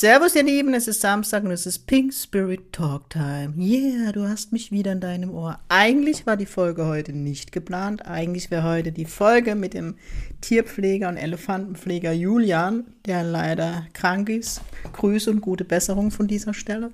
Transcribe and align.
Servus, 0.00 0.34
ihr 0.34 0.44
Lieben, 0.44 0.72
es 0.72 0.88
ist 0.88 1.02
Samstag 1.02 1.44
und 1.44 1.50
es 1.50 1.66
ist 1.66 1.86
Pink 1.86 2.14
Spirit 2.14 2.72
Talk 2.72 3.10
Time. 3.10 3.52
Yeah, 3.58 4.12
du 4.12 4.26
hast 4.26 4.50
mich 4.50 4.72
wieder 4.72 4.92
in 4.92 5.00
deinem 5.00 5.28
Ohr. 5.30 5.58
Eigentlich 5.68 6.24
war 6.26 6.38
die 6.38 6.46
Folge 6.46 6.86
heute 6.86 7.12
nicht 7.12 7.52
geplant. 7.52 8.06
Eigentlich 8.06 8.50
wäre 8.50 8.62
heute 8.62 8.92
die 8.92 9.04
Folge 9.04 9.54
mit 9.54 9.74
dem 9.74 9.96
Tierpfleger 10.40 11.06
und 11.06 11.18
Elefantenpfleger 11.18 12.12
Julian, 12.12 12.84
der 13.04 13.24
leider 13.24 13.88
krank 13.92 14.30
ist. 14.30 14.62
Grüße 14.94 15.30
und 15.30 15.42
gute 15.42 15.66
Besserung 15.66 16.10
von 16.10 16.26
dieser 16.26 16.54
Stelle. 16.54 16.92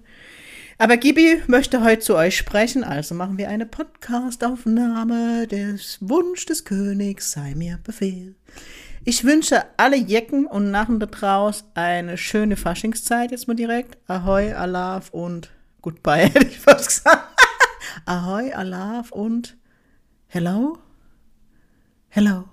Aber 0.76 0.96
Gibi 0.96 1.40
möchte 1.46 1.84
heute 1.84 2.00
zu 2.00 2.16
euch 2.16 2.36
sprechen, 2.36 2.82
also 2.82 3.14
machen 3.14 3.38
wir 3.38 3.50
eine 3.50 3.66
Podcastaufnahme. 3.66 5.46
des 5.46 5.98
Wunsch 6.00 6.44
des 6.46 6.64
Königs 6.64 7.30
sei 7.30 7.54
mir 7.54 7.78
Befehl. 7.84 8.34
Ich 9.08 9.22
wünsche 9.22 9.62
alle 9.76 9.96
Jecken 9.96 10.46
und 10.46 10.72
Narren 10.72 10.98
da 10.98 11.06
draus 11.06 11.62
eine 11.74 12.18
schöne 12.18 12.56
Faschingszeit 12.56 13.30
jetzt 13.30 13.46
mal 13.46 13.54
direkt. 13.54 13.96
Ahoi, 14.10 14.52
Alaf 14.52 15.10
und 15.10 15.52
Goodbye, 15.80 16.28
hätte 16.34 16.48
ich 16.48 16.58
fast 16.58 16.88
gesagt. 16.88 17.22
Ahoi, 18.04 18.52
Alaf 18.52 19.12
und 19.12 19.56
Hello? 20.26 20.78
Hello. 22.08 22.46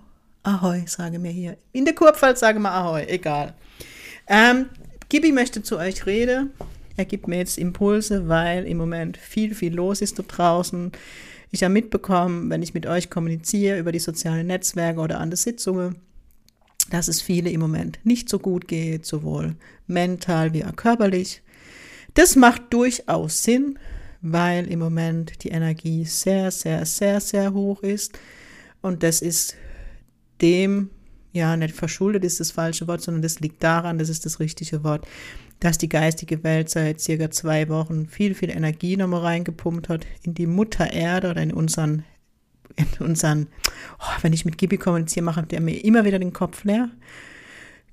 Ahoi, 0.44 0.84
sage 0.86 1.18
mir 1.18 1.32
hier. 1.32 1.58
In 1.72 1.86
der 1.86 1.96
Kurpfalz 1.96 2.42
sage 2.42 2.60
mal 2.60 2.80
Ahoi, 2.80 3.08
egal. 3.08 3.56
Ähm, 4.28 4.70
Gibi 5.10 5.32
möchte 5.32 5.64
zu 5.64 5.80
euch 5.80 6.06
reden. 6.06 6.52
Er 6.98 7.06
gibt 7.06 7.28
mir 7.28 7.38
jetzt 7.38 7.58
Impulse, 7.58 8.30
weil 8.30 8.68
im 8.68 8.78
Moment 8.78 9.18
viel, 9.18 9.56
viel 9.56 9.74
los 9.74 10.02
ist 10.02 10.20
da 10.20 10.24
draußen. 10.24 10.92
Ich 11.50 11.64
habe 11.64 11.74
mitbekommen, 11.74 12.52
wenn 12.52 12.62
ich 12.62 12.76
mit 12.76 12.86
euch 12.86 13.10
kommuniziere 13.10 13.80
über 13.80 13.92
die 13.92 13.98
sozialen 13.98 14.46
Netzwerke 14.46 15.00
oder 15.00 15.20
an 15.20 15.32
der 15.32 15.38
Sitzungen, 15.38 15.96
dass 16.90 17.08
es 17.08 17.22
viele 17.22 17.50
im 17.50 17.60
Moment 17.60 18.00
nicht 18.04 18.30
so 18.30 18.40
gut 18.40 18.68
geht, 18.68 19.06
sowohl 19.06 19.56
mental 19.88 20.54
wie 20.54 20.66
auch 20.66 20.76
körperlich. 20.76 21.42
Das 22.14 22.36
macht 22.36 22.74
durchaus 22.74 23.44
Sinn, 23.44 23.80
weil 24.22 24.68
im 24.68 24.80
Moment 24.80 25.44
die 25.44 25.50
Energie 25.50 26.06
sehr, 26.06 26.52
sehr, 26.52 26.86
sehr, 26.86 27.20
sehr 27.20 27.54
hoch 27.54 27.84
ist. 27.84 28.18
Und 28.82 29.04
das 29.04 29.22
ist 29.22 29.56
dem, 30.42 30.90
ja, 31.32 31.58
nicht 31.58 31.76
verschuldet 31.76 32.24
ist 32.24 32.40
das 32.40 32.52
falsche 32.52 32.88
Wort, 32.88 33.02
sondern 33.02 33.22
das 33.22 33.40
liegt 33.40 33.64
daran, 33.64 33.98
das 33.98 34.10
ist 34.10 34.26
das 34.26 34.40
richtige 34.40 34.84
Wort, 34.84 35.08
dass 35.60 35.78
die 35.78 35.90
geistige 35.90 36.44
Welt 36.44 36.70
seit 36.70 37.00
circa 37.00 37.32
zwei 37.32 37.70
Wochen 37.70 38.08
viel, 38.08 38.36
viel 38.36 38.50
Energie 38.50 38.98
nochmal 38.98 39.22
reingepumpt 39.22 39.90
hat 39.90 40.06
in 40.22 40.34
die 40.34 40.48
Mutter 40.48 40.92
Erde 40.92 41.32
oder 41.32 41.42
in 41.42 41.54
unseren 41.54 42.04
in 42.76 43.06
unseren, 43.06 43.48
oh, 44.00 44.22
wenn 44.22 44.34
ich 44.34 44.46
mit 44.46 44.58
Gibi 44.58 44.78
kommuniziere, 44.78 45.24
macht 45.24 45.52
der 45.52 45.62
mir 45.62 45.84
immer 45.84 46.06
wieder 46.06 46.20
den 46.20 46.34
Kopf 46.34 46.64
leer. 46.64 46.90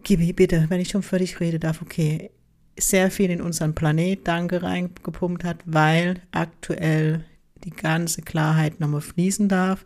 Gibi, 0.02 0.32
bitte, 0.32 0.66
wenn 0.68 0.80
ich 0.80 0.88
schon 0.88 1.02
für 1.02 1.18
dich 1.18 1.40
rede 1.40 1.58
darf, 1.58 1.82
okay, 1.82 2.30
sehr 2.78 3.10
viel 3.10 3.30
in 3.30 3.42
unseren 3.42 3.74
Planet 3.74 4.26
Danke 4.26 4.62
reingepumpt 4.62 5.44
hat, 5.44 5.58
weil 5.66 6.22
aktuell 6.32 7.24
die 7.64 7.70
ganze 7.70 8.22
Klarheit 8.22 8.80
nochmal 8.80 9.02
fließen 9.02 9.48
darf. 9.48 9.84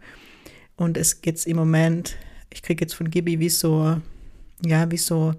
Und 0.77 0.97
es 0.97 1.21
geht 1.21 1.45
im 1.47 1.57
Moment, 1.57 2.17
ich 2.51 2.63
kriege 2.63 2.85
jetzt 2.85 2.95
von 2.95 3.11
Gibi 3.11 3.41
wie 3.41 3.49
so, 3.49 4.01
ja, 4.65 4.91
wie 4.91 4.97
so 4.97 5.35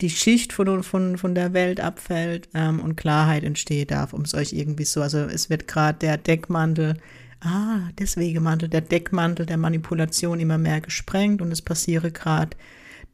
die 0.00 0.10
Schicht 0.10 0.52
von, 0.52 0.82
von, 0.84 1.18
von 1.18 1.34
der 1.34 1.52
Welt 1.52 1.80
abfällt 1.80 2.48
ähm, 2.54 2.80
und 2.80 2.96
Klarheit 2.96 3.42
entstehen 3.42 3.88
darf, 3.88 4.12
um 4.12 4.22
es 4.22 4.34
euch 4.34 4.52
irgendwie 4.52 4.84
so, 4.84 5.02
also 5.02 5.18
es 5.18 5.50
wird 5.50 5.66
gerade 5.66 5.98
der 5.98 6.16
Deckmantel 6.16 6.94
ah, 7.40 7.80
der 7.98 8.06
Wegemantel, 8.16 8.68
der 8.68 8.80
Deckmantel 8.80 9.46
der 9.46 9.56
Manipulation 9.56 10.40
immer 10.40 10.58
mehr 10.58 10.80
gesprengt 10.80 11.42
und 11.42 11.52
es 11.52 11.62
passiere 11.62 12.10
gerade 12.10 12.56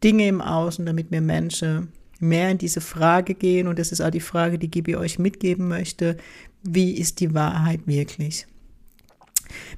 Dinge 0.03 0.29
im 0.29 0.41
Außen, 0.41 0.85
damit 0.87 1.11
wir 1.11 1.21
Menschen 1.21 1.93
mehr 2.21 2.51
in 2.51 2.59
diese 2.59 2.81
Frage 2.81 3.35
gehen 3.35 3.67
und 3.67 3.79
das 3.79 3.93
ist 3.93 4.01
auch 4.01 4.11
die 4.11 4.21
Frage, 4.21 4.59
die 4.59 4.71
Gibi 4.71 4.97
euch 4.97 5.19
mitgeben 5.19 5.69
möchte, 5.69 6.17
wie 6.63 6.93
ist 6.93 7.21
die 7.21 7.35
Wahrheit 7.35 7.87
wirklich? 7.87 8.47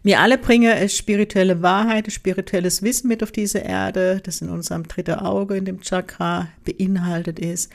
Wir 0.02 0.20
alle 0.20 0.38
bringen 0.38 0.88
spirituelle 0.88 1.62
Wahrheit, 1.62 2.10
spirituelles 2.12 2.82
Wissen 2.82 3.08
mit 3.08 3.22
auf 3.22 3.32
diese 3.32 3.58
Erde, 3.58 4.20
das 4.22 4.40
in 4.40 4.48
unserem 4.48 4.86
dritten 4.86 5.16
Auge, 5.16 5.56
in 5.56 5.64
dem 5.64 5.80
Chakra 5.80 6.48
beinhaltet 6.64 7.38
ist. 7.38 7.72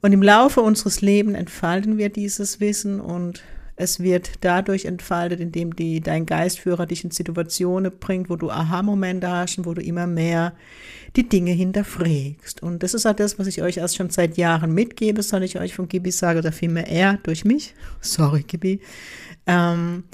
Und 0.00 0.12
im 0.12 0.22
Laufe 0.22 0.60
unseres 0.60 1.00
Lebens 1.02 1.36
entfalten 1.36 1.98
wir 1.98 2.08
dieses 2.08 2.60
Wissen 2.60 3.00
und 3.00 3.42
es 3.76 4.00
wird 4.00 4.30
dadurch 4.40 4.86
entfaltet, 4.86 5.38
indem 5.38 5.76
die, 5.76 6.00
dein 6.00 6.24
Geistführer 6.24 6.86
dich 6.86 7.04
in 7.04 7.10
Situationen 7.10 7.92
bringt, 8.00 8.30
wo 8.30 8.36
du 8.36 8.50
Aha-Momente 8.50 9.30
hast 9.30 9.58
und 9.58 9.66
wo 9.66 9.74
du 9.74 9.82
immer 9.82 10.06
mehr 10.06 10.54
die 11.14 11.28
Dinge 11.28 11.52
hinterfragst. 11.52 12.62
Und 12.62 12.82
das 12.82 12.94
ist 12.94 13.04
halt 13.04 13.20
das, 13.20 13.38
was 13.38 13.46
ich 13.46 13.62
euch 13.62 13.76
erst 13.76 13.96
schon 13.96 14.10
seit 14.10 14.38
Jahren 14.38 14.72
mitgebe, 14.72 15.22
soll 15.22 15.42
ich 15.42 15.58
euch 15.58 15.74
von 15.74 15.88
Gibi 15.88 16.10
sage, 16.10 16.38
oder 16.38 16.52
vielmehr 16.52 16.88
er 16.88 17.18
durch 17.22 17.44
mich. 17.44 17.74
Sorry, 18.00 18.42
Gibi. 18.42 18.80
Ähm, 19.46 20.04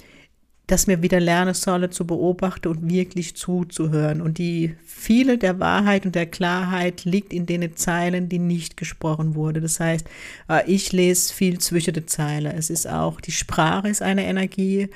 dass 0.66 0.86
wir 0.86 1.02
wieder 1.02 1.20
lernen 1.20 1.54
sollen 1.54 1.90
zu 1.90 2.06
beobachten 2.06 2.68
und 2.68 2.88
wirklich 2.88 3.34
zuzuhören. 3.34 4.20
Und 4.20 4.38
die 4.38 4.74
viele 4.84 5.36
der 5.36 5.58
Wahrheit 5.60 6.06
und 6.06 6.14
der 6.14 6.26
Klarheit 6.26 7.04
liegt 7.04 7.32
in 7.32 7.46
den 7.46 7.76
Zeilen, 7.76 8.28
die 8.28 8.38
nicht 8.38 8.76
gesprochen 8.76 9.34
wurde. 9.34 9.60
Das 9.60 9.80
heißt, 9.80 10.06
äh, 10.48 10.70
ich 10.70 10.92
lese 10.92 11.34
viel 11.34 11.58
zwischen 11.58 11.94
den 11.94 12.06
Zeilen. 12.06 12.56
Es 12.56 12.70
ist 12.70 12.88
auch, 12.88 13.20
die 13.20 13.32
Sprache 13.32 13.88
ist 13.88 14.02
eine 14.02 14.24
Energie. 14.24 14.88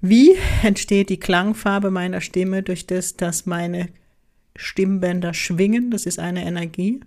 Wie 0.00 0.36
entsteht 0.62 1.08
die 1.08 1.20
Klangfarbe 1.20 1.90
meiner 1.90 2.20
Stimme 2.20 2.62
durch 2.62 2.86
das, 2.86 3.16
dass 3.16 3.46
meine 3.46 3.88
Stimmbänder 4.54 5.32
schwingen? 5.32 5.90
Das 5.90 6.04
ist 6.04 6.18
eine 6.18 6.44
Energie 6.44 7.00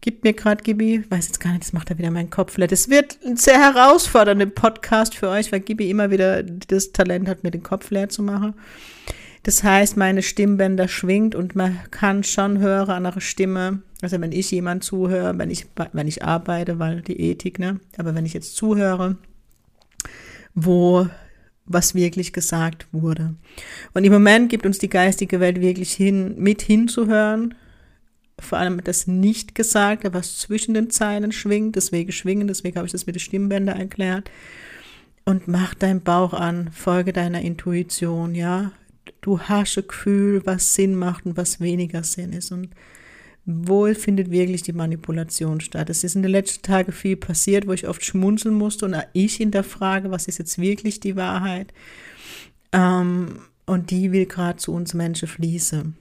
gibt 0.00 0.24
mir 0.24 0.32
gerade 0.32 0.62
Gibi, 0.62 1.04
weiß 1.08 1.26
jetzt 1.26 1.40
gar 1.40 1.50
nicht, 1.50 1.64
das 1.64 1.72
macht 1.72 1.90
er 1.90 1.98
wieder 1.98 2.10
meinen 2.10 2.30
Kopf 2.30 2.56
leer. 2.56 2.68
Das 2.68 2.88
wird 2.88 3.18
ein 3.24 3.36
sehr 3.36 3.58
herausfordernder 3.58 4.46
Podcast 4.46 5.14
für 5.14 5.28
euch, 5.28 5.50
weil 5.52 5.60
Gibi 5.60 5.90
immer 5.90 6.10
wieder 6.10 6.42
das 6.42 6.92
Talent 6.92 7.28
hat, 7.28 7.44
mir 7.44 7.50
den 7.50 7.62
Kopf 7.62 7.90
leer 7.90 8.08
zu 8.08 8.22
machen. 8.22 8.54
Das 9.42 9.62
heißt, 9.62 9.96
meine 9.96 10.22
Stimmbänder 10.22 10.88
schwingt 10.88 11.34
und 11.34 11.56
man 11.56 11.78
kann 11.90 12.22
schon 12.22 12.58
hören 12.58 12.90
an 12.90 13.06
einer 13.06 13.20
Stimme, 13.20 13.82
also 14.02 14.20
wenn 14.20 14.32
ich 14.32 14.50
jemand 14.50 14.84
zuhöre, 14.84 15.38
wenn 15.38 15.50
ich, 15.50 15.66
wenn 15.92 16.08
ich 16.08 16.24
arbeite, 16.24 16.78
weil 16.78 17.02
die 17.02 17.18
Ethik, 17.20 17.58
ne, 17.58 17.80
aber 17.96 18.14
wenn 18.14 18.26
ich 18.26 18.34
jetzt 18.34 18.56
zuhöre, 18.56 19.16
wo 20.54 21.06
was 21.64 21.94
wirklich 21.94 22.32
gesagt 22.32 22.86
wurde. 22.92 23.34
Und 23.92 24.04
im 24.04 24.12
Moment 24.12 24.48
gibt 24.48 24.64
uns 24.66 24.78
die 24.78 24.88
geistige 24.88 25.38
Welt 25.38 25.60
wirklich 25.60 25.92
hin, 25.92 26.34
mit 26.38 26.62
hinzuhören, 26.62 27.54
vor 28.40 28.58
allem 28.58 28.82
das 28.84 29.06
Nicht-Gesagte, 29.06 30.14
was 30.14 30.38
zwischen 30.38 30.74
den 30.74 30.90
Zeilen 30.90 31.32
schwingt, 31.32 31.76
deswegen 31.76 32.12
schwingen, 32.12 32.48
deswegen 32.48 32.76
habe 32.76 32.86
ich 32.86 32.92
das 32.92 33.06
mit 33.06 33.16
den 33.16 33.20
Stimmbändern 33.20 33.78
erklärt. 33.78 34.30
Und 35.24 35.48
mach 35.48 35.74
deinen 35.74 36.00
Bauch 36.00 36.32
an, 36.32 36.70
folge 36.72 37.12
deiner 37.12 37.42
Intuition, 37.42 38.34
ja. 38.34 38.72
Du 39.20 39.40
hast 39.40 39.76
ein 39.76 39.86
Gefühl, 39.86 40.42
was 40.44 40.74
Sinn 40.74 40.94
macht 40.94 41.26
und 41.26 41.36
was 41.36 41.60
weniger 41.60 42.02
Sinn 42.02 42.32
ist. 42.32 42.52
Und 42.52 42.70
wohl 43.44 43.94
findet 43.94 44.30
wirklich 44.30 44.62
die 44.62 44.72
Manipulation 44.72 45.60
statt. 45.60 45.90
Es 45.90 46.04
ist 46.04 46.16
in 46.16 46.22
den 46.22 46.30
letzten 46.30 46.62
Tagen 46.62 46.92
viel 46.92 47.16
passiert, 47.16 47.66
wo 47.66 47.72
ich 47.72 47.88
oft 47.88 48.04
schmunzeln 48.04 48.54
musste 48.54 48.84
und 48.86 48.96
ich 49.12 49.36
hinterfrage, 49.36 50.10
was 50.10 50.28
ist 50.28 50.38
jetzt 50.38 50.58
wirklich 50.58 51.00
die 51.00 51.16
Wahrheit? 51.16 51.72
Ähm, 52.72 53.40
und 53.66 53.90
die 53.90 54.12
will 54.12 54.26
gerade 54.26 54.58
zu 54.58 54.72
uns 54.72 54.94
Menschen 54.94 55.28
fließen. 55.28 55.96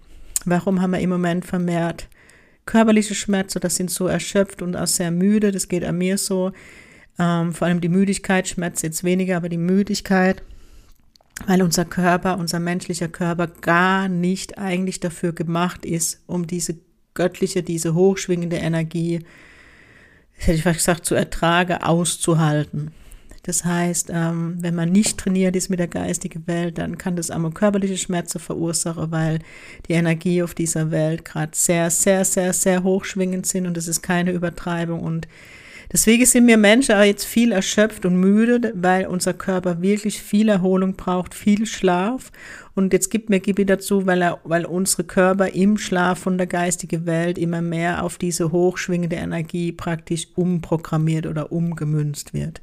Warum 0.46 0.82
haben 0.82 0.92
wir 0.92 1.00
im 1.00 1.10
Moment 1.10 1.46
vermehrt 1.46 2.08
körperliche 2.68 3.16
Schmerzen, 3.16 3.60
das 3.60 3.76
sind 3.76 3.90
so 3.90 4.06
erschöpft 4.06 4.62
und 4.62 4.76
auch 4.76 4.86
sehr 4.86 5.10
müde, 5.10 5.52
das 5.52 5.68
geht 5.68 5.84
an 5.84 5.98
mir 5.98 6.20
so. 6.20 6.52
Ähm, 7.18 7.54
vor 7.54 7.66
allem 7.66 7.82
die 7.82 7.90
Müdigkeit, 7.90 8.48
schmerzt 8.48 8.84
jetzt 8.84 9.04
weniger, 9.04 9.38
aber 9.38 9.50
die 9.50 9.58
Müdigkeit, 9.58 10.44
weil 11.48 11.64
unser 11.64 11.86
Körper, 11.86 12.38
unser 12.38 12.60
menschlicher 12.60 13.08
Körper 13.08 13.48
gar 13.48 14.08
nicht 14.08 14.60
eigentlich 14.60 15.00
dafür 15.00 15.34
gemacht 15.34 15.86
ist, 15.86 16.22
um 16.28 16.46
diese 16.46 16.76
göttliche, 17.16 17.64
diese 17.64 17.96
hochschwingende 17.96 18.58
Energie, 18.58 19.26
hätte 20.34 20.54
ich 20.54 20.64
fast 20.64 20.78
gesagt, 20.78 21.06
zu 21.06 21.16
ertragen, 21.16 21.82
auszuhalten. 21.82 22.92
Das 23.48 23.64
heißt, 23.64 24.10
ähm, 24.14 24.58
wenn 24.60 24.76
man 24.76 24.92
nicht 24.92 25.18
trainiert 25.18 25.56
ist 25.56 25.70
mit 25.70 25.80
der 25.80 25.88
geistigen 25.88 26.46
Welt, 26.48 26.78
dann 26.78 26.98
kann 26.98 27.16
das 27.16 27.32
einmal 27.32 27.52
körperliche 27.52 27.98
Schmerzen 27.98 28.40
verursachen, 28.40 29.10
weil 29.10 29.40
die 29.88 29.94
Energie 29.94 30.44
auf 30.44 30.54
dieser 30.54 30.92
Welt 30.92 31.24
gerade 31.24 31.54
sehr, 31.56 31.90
sehr, 31.90 32.26
sehr, 32.26 32.52
sehr 32.52 32.84
hochschwingend 32.84 33.48
sind 33.48 33.66
und 33.66 33.78
das 33.78 33.88
ist 33.88 34.02
keine 34.02 34.32
Übertreibung 34.32 35.00
und 35.00 35.30
Deswegen 35.90 36.26
sind 36.26 36.46
wir 36.48 36.58
Menschen 36.58 36.96
auch 36.96 37.04
jetzt 37.04 37.24
viel 37.24 37.54
erschöpft 37.54 38.06
und 38.06 38.18
müde, 38.18 38.74
weil 38.76 39.08
unser 39.08 39.34
Körper 39.34 39.82
wirklich 39.82 40.22
viel 40.22 40.50
Erholung 40.50 40.96
braucht, 40.98 41.34
viel 41.34 41.66
Schlaf. 41.66 42.34
Und 42.78 42.94
jetzt 42.94 43.10
gibt 43.10 43.32
mir 43.32 43.40
Gibi 43.40 43.66
dazu, 43.66 44.06
weil, 44.06 44.22
er, 44.22 44.40
weil 44.44 44.64
unsere 44.64 45.04
Körper 45.04 45.48
im 45.48 45.80
Schlaf 45.80 46.20
von 46.20 46.38
der 46.38 46.46
geistigen 46.46 47.08
Welt 47.08 47.40
immer 47.40 47.60
mehr 47.60 48.04
auf 48.04 48.20
diese 48.20 48.52
hochschwingende 48.52 49.16
Energie 49.16 49.72
praktisch 49.72 50.28
umprogrammiert 50.36 51.26
oder 51.26 51.52
umgemünzt 51.52 52.36
wird. 52.36 52.62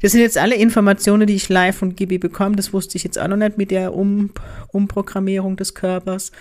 Das 0.00 0.12
sind 0.12 0.22
jetzt 0.22 0.38
alle 0.38 0.54
Informationen, 0.54 1.26
die 1.26 1.34
ich 1.34 1.50
live 1.50 1.76
von 1.76 1.94
Gibi 1.94 2.16
bekomme. 2.16 2.56
Das 2.56 2.72
wusste 2.72 2.96
ich 2.96 3.04
jetzt 3.04 3.18
auch 3.18 3.28
noch 3.28 3.36
nicht 3.36 3.58
mit 3.58 3.70
der 3.70 3.94
um 3.94 4.30
Umprogrammierung 4.68 5.56
des 5.56 5.74
Körpers. 5.74 6.32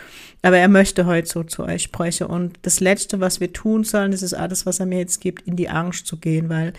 Aber 0.41 0.57
er 0.57 0.69
möchte 0.69 1.05
heute 1.05 1.27
so 1.27 1.43
zu 1.43 1.63
euch 1.63 1.83
sprechen. 1.83 2.27
Und 2.27 2.59
das 2.61 2.79
Letzte, 2.79 3.19
was 3.19 3.41
wir 3.41 3.51
tun 3.51 3.83
sollen, 3.83 4.11
das 4.11 4.21
ist 4.21 4.33
alles, 4.33 4.65
was 4.65 4.79
er 4.79 4.85
mir 4.85 4.99
jetzt 4.99 5.19
gibt, 5.19 5.45
in 5.45 5.57
die 5.57 5.67
Angst 5.67 6.07
zu 6.07 6.15
gehen, 6.15 6.47
weil 6.47 6.71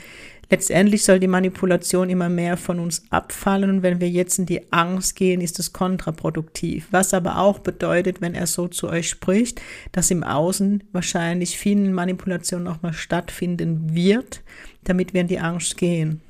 Letztendlich 0.53 1.03
soll 1.03 1.19
die 1.19 1.29
Manipulation 1.29 2.11
immer 2.11 2.29
mehr 2.29 2.59
von 2.59 2.79
uns 2.79 3.05
abfallen 3.09 3.71
und 3.71 3.83
wenn 3.83 4.03
wir 4.03 4.11
jetzt 4.11 4.39
in 4.39 4.45
die 4.45 4.71
Angst 4.71 5.17
gehen, 5.17 5.41
ist 5.41 5.59
es 5.59 5.73
kontraproduktiv. 5.73 6.89
Was 6.91 7.15
aber 7.15 7.39
auch 7.39 7.61
bedeutet, 7.61 8.21
wenn 8.21 8.35
er 8.35 8.47
so 8.47 8.69
zu 8.69 8.91
euch 8.91 9.09
spricht, 9.09 9.63
dass 9.93 10.11
im 10.11 10.23
Außen 10.23 10.85
wahrscheinlich 10.93 11.57
vielen 11.57 11.95
Manipulationen 11.95 12.65
nochmal 12.67 12.93
stattfinden 12.93 13.95
wird, 13.95 14.43
damit 14.85 15.15
wir 15.15 15.23
in 15.23 15.29
die 15.29 15.39
Angst 15.39 15.79
gehen. 15.79 16.21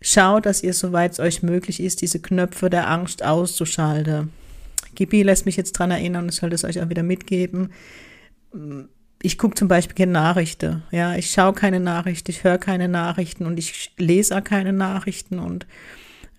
Schaut, 0.00 0.46
dass 0.46 0.62
ihr, 0.62 0.72
soweit 0.72 1.10
es 1.10 1.18
euch 1.18 1.42
möglich 1.42 1.80
ist, 1.80 2.02
diese 2.02 2.20
Knöpfe 2.20 2.70
der 2.70 2.88
Angst 2.88 3.24
auszuschalten. 3.24 4.30
Gibi 4.94 5.24
lässt 5.24 5.44
mich 5.44 5.56
jetzt 5.56 5.72
dran 5.72 5.90
erinnern, 5.90 6.28
ich 6.28 6.36
sollte 6.36 6.54
es 6.54 6.62
euch 6.62 6.80
auch 6.80 6.88
wieder 6.88 7.02
mitgeben 7.02 7.70
ich 9.22 9.38
gucke 9.38 9.54
zum 9.54 9.68
Beispiel 9.68 9.96
keine 9.96 10.12
Nachrichten. 10.12 10.82
Ja, 10.90 11.14
ich 11.14 11.30
schaue 11.30 11.52
keine 11.52 11.80
Nachrichten, 11.80 12.30
ich 12.30 12.44
höre 12.44 12.58
keine 12.58 12.88
Nachrichten 12.88 13.46
und 13.46 13.58
ich 13.58 13.92
lese 13.98 14.36
auch 14.36 14.44
keine 14.44 14.72
Nachrichten. 14.72 15.38
Und 15.38 15.66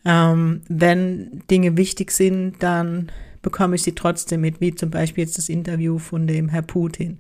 ähm, 0.04 0.62
wenn 0.68 1.44
Dinge 1.50 1.78
wichtig 1.78 2.12
sind, 2.12 2.56
dann 2.60 3.12
bekomme 3.42 3.76
ich 3.76 3.84
sie 3.84 3.94
trotzdem 3.94 4.42
mit, 4.42 4.62
wie 4.62 4.74
zum 4.74 4.90
Beispiel 4.90 5.24
jetzt 5.24 5.38
das 5.38 5.50
Interview 5.50 6.00
von 6.00 6.26
dem 6.26 6.50
Herr 6.50 6.64
Putin. 6.64 7.18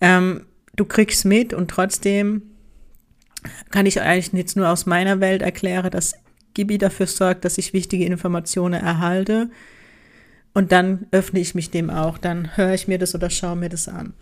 Ähm, 0.00 0.42
du 0.76 0.84
kriegst 0.84 1.24
mit 1.24 1.54
und 1.54 1.70
trotzdem 1.70 2.42
kann 3.70 3.86
ich 3.86 4.00
eigentlich 4.00 4.32
jetzt 4.32 4.56
nur 4.56 4.68
aus 4.68 4.86
meiner 4.86 5.20
Welt 5.20 5.42
erklären, 5.42 5.90
dass 5.90 6.14
Gibi 6.54 6.78
dafür 6.78 7.06
sorgt, 7.06 7.44
dass 7.44 7.58
ich 7.58 7.72
wichtige 7.72 8.04
Informationen 8.04 8.80
erhalte. 8.80 9.50
Und 10.52 10.72
dann 10.72 11.06
öffne 11.10 11.40
ich 11.40 11.54
mich 11.54 11.70
dem 11.70 11.90
auch, 11.90 12.16
dann 12.16 12.56
höre 12.56 12.74
ich 12.74 12.86
mir 12.86 12.98
das 12.98 13.14
oder 13.14 13.28
schaue 13.28 13.56
mir 13.56 13.68
das 13.68 13.88
an. 13.88 14.14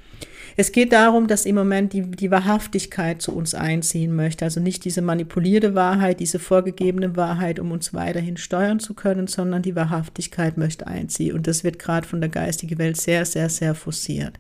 Es 0.56 0.72
geht 0.72 0.93
darum, 0.93 1.26
dass 1.26 1.46
im 1.46 1.54
Moment 1.54 1.93
die, 1.93 2.02
die 2.02 2.31
Wahrhaftigkeit 2.31 3.22
zu 3.22 3.34
uns 3.34 3.54
einziehen 3.54 4.14
möchte. 4.14 4.44
Also 4.44 4.60
nicht 4.60 4.84
diese 4.84 5.02
manipulierte 5.02 5.75
Wahrheit, 5.75 6.20
diese 6.20 6.38
vorgegebene 6.38 7.16
Wahrheit, 7.16 7.58
um 7.58 7.72
uns 7.72 7.94
weiterhin 7.94 8.37
steuern 8.37 8.81
zu 8.81 8.94
können, 8.94 9.26
sondern 9.26 9.62
die 9.62 9.76
Wahrhaftigkeit 9.76 10.58
möchte 10.58 10.87
einziehen. 10.87 11.34
Und 11.34 11.46
das 11.46 11.64
wird 11.64 11.78
gerade 11.78 12.06
von 12.06 12.20
der 12.20 12.31
geistigen 12.31 12.78
Welt 12.78 12.96
sehr, 12.96 13.25
sehr, 13.25 13.49
sehr 13.49 13.75
forciert. 13.75 14.38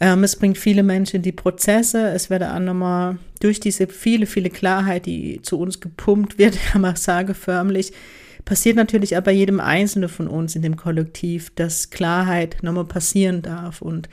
Ähm, 0.00 0.24
es 0.24 0.36
bringt 0.36 0.58
viele 0.58 0.82
Menschen 0.82 1.16
in 1.16 1.22
die 1.22 1.32
Prozesse. 1.32 2.08
Es 2.08 2.30
wird 2.30 2.42
auch 2.42 2.58
nochmal 2.58 3.18
durch 3.40 3.60
diese 3.60 3.86
viele, 3.86 4.26
viele 4.26 4.50
Klarheit, 4.50 5.06
die 5.06 5.40
zu 5.42 5.58
uns 5.58 5.80
gepumpt 5.80 6.38
wird, 6.38 6.58
man 6.74 6.96
sagen 6.96 7.34
förmlich, 7.34 7.92
passiert 8.44 8.76
natürlich 8.76 9.16
aber 9.16 9.30
jedem 9.30 9.60
Einzelnen 9.60 10.08
von 10.08 10.28
uns 10.28 10.56
in 10.56 10.62
dem 10.62 10.76
Kollektiv, 10.76 11.50
dass 11.54 11.90
Klarheit 11.90 12.58
nochmal 12.62 12.84
passieren 12.84 13.42
darf. 13.42 13.80
Und 13.80 14.08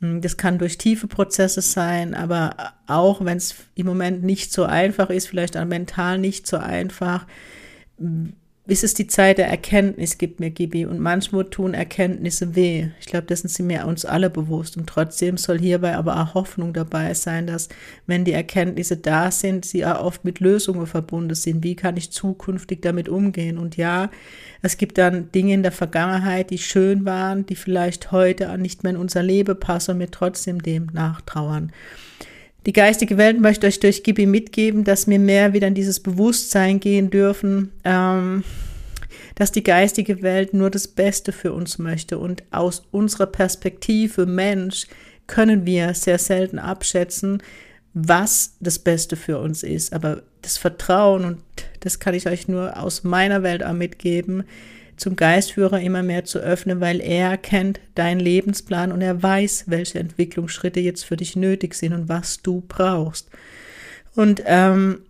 das 0.00 0.36
kann 0.36 0.58
durch 0.58 0.78
tiefe 0.78 1.06
Prozesse 1.06 1.62
sein, 1.62 2.14
aber 2.14 2.74
auch 2.86 3.24
wenn 3.24 3.38
es 3.38 3.54
im 3.74 3.86
Moment 3.86 4.22
nicht 4.22 4.52
so 4.52 4.64
einfach 4.64 5.10
ist, 5.10 5.28
vielleicht 5.28 5.56
auch 5.56 5.64
mental 5.64 6.18
nicht 6.18 6.46
so 6.46 6.58
einfach, 6.58 7.26
bis 8.66 8.82
es 8.82 8.94
die 8.94 9.06
Zeit 9.06 9.38
der 9.38 9.48
Erkenntnis 9.48 10.18
gibt, 10.18 10.40
mir 10.40 10.50
Gibi. 10.50 10.86
Und 10.86 10.98
manchmal 10.98 11.44
tun 11.44 11.72
Erkenntnisse 11.72 12.56
weh. 12.56 12.88
Ich 13.00 13.06
glaube, 13.06 13.26
dessen 13.26 13.48
sind 13.48 13.68
wir 13.68 13.86
uns 13.86 14.04
alle 14.04 14.28
bewusst. 14.28 14.76
Und 14.76 14.88
trotzdem 14.88 15.36
soll 15.36 15.58
hierbei 15.58 15.96
aber 15.96 16.20
auch 16.20 16.34
Hoffnung 16.34 16.72
dabei 16.72 17.14
sein, 17.14 17.46
dass, 17.46 17.68
wenn 18.06 18.24
die 18.24 18.32
Erkenntnisse 18.32 18.96
da 18.96 19.30
sind, 19.30 19.64
sie 19.64 19.86
auch 19.86 20.00
oft 20.00 20.24
mit 20.24 20.40
Lösungen 20.40 20.86
verbunden 20.86 21.36
sind. 21.36 21.62
Wie 21.62 21.76
kann 21.76 21.96
ich 21.96 22.10
zukünftig 22.10 22.82
damit 22.82 23.08
umgehen? 23.08 23.56
Und 23.58 23.76
ja, 23.76 24.10
es 24.62 24.76
gibt 24.76 24.98
dann 24.98 25.30
Dinge 25.30 25.54
in 25.54 25.62
der 25.62 25.72
Vergangenheit, 25.72 26.50
die 26.50 26.58
schön 26.58 27.04
waren, 27.04 27.46
die 27.46 27.56
vielleicht 27.56 28.10
heute 28.10 28.56
nicht 28.58 28.82
mehr 28.82 28.90
in 28.90 28.98
unser 28.98 29.22
Leben 29.22 29.58
passen 29.58 29.92
und 29.92 30.00
wir 30.00 30.10
trotzdem 30.10 30.60
dem 30.60 30.88
nachtrauern. 30.92 31.70
Die 32.66 32.72
geistige 32.72 33.16
Welt 33.16 33.40
möchte 33.40 33.68
euch 33.68 33.78
durch 33.78 34.02
Gibi 34.02 34.26
mitgeben, 34.26 34.82
dass 34.82 35.06
wir 35.06 35.20
mehr 35.20 35.52
wieder 35.52 35.68
in 35.68 35.74
dieses 35.74 36.00
Bewusstsein 36.00 36.80
gehen 36.80 37.10
dürfen, 37.10 37.70
ähm, 37.84 38.42
dass 39.36 39.52
die 39.52 39.62
geistige 39.62 40.20
Welt 40.22 40.52
nur 40.52 40.68
das 40.70 40.88
Beste 40.88 41.30
für 41.30 41.52
uns 41.52 41.78
möchte. 41.78 42.18
Und 42.18 42.42
aus 42.50 42.82
unserer 42.90 43.26
Perspektive 43.26 44.26
Mensch 44.26 44.88
können 45.28 45.64
wir 45.64 45.94
sehr 45.94 46.18
selten 46.18 46.58
abschätzen, 46.58 47.40
was 47.94 48.56
das 48.58 48.80
Beste 48.80 49.14
für 49.14 49.38
uns 49.38 49.62
ist. 49.62 49.92
Aber 49.92 50.22
das 50.42 50.58
Vertrauen, 50.58 51.24
und 51.24 51.38
das 51.80 52.00
kann 52.00 52.14
ich 52.14 52.26
euch 52.26 52.48
nur 52.48 52.82
aus 52.82 53.04
meiner 53.04 53.44
Welt 53.44 53.64
auch 53.64 53.74
mitgeben, 53.74 54.42
zum 54.96 55.16
Geistführer 55.16 55.80
immer 55.80 56.02
mehr 56.02 56.24
zu 56.24 56.38
öffnen, 56.38 56.80
weil 56.80 57.00
er 57.00 57.36
kennt 57.36 57.80
deinen 57.94 58.20
Lebensplan 58.20 58.92
und 58.92 59.02
er 59.02 59.22
weiß, 59.22 59.64
welche 59.66 59.98
Entwicklungsschritte 59.98 60.80
jetzt 60.80 61.04
für 61.04 61.16
dich 61.16 61.36
nötig 61.36 61.74
sind 61.74 61.92
und 61.92 62.08
was 62.08 62.42
du 62.42 62.62
brauchst. 62.66 63.28
Und 64.14 64.42
ähm, 64.46 65.00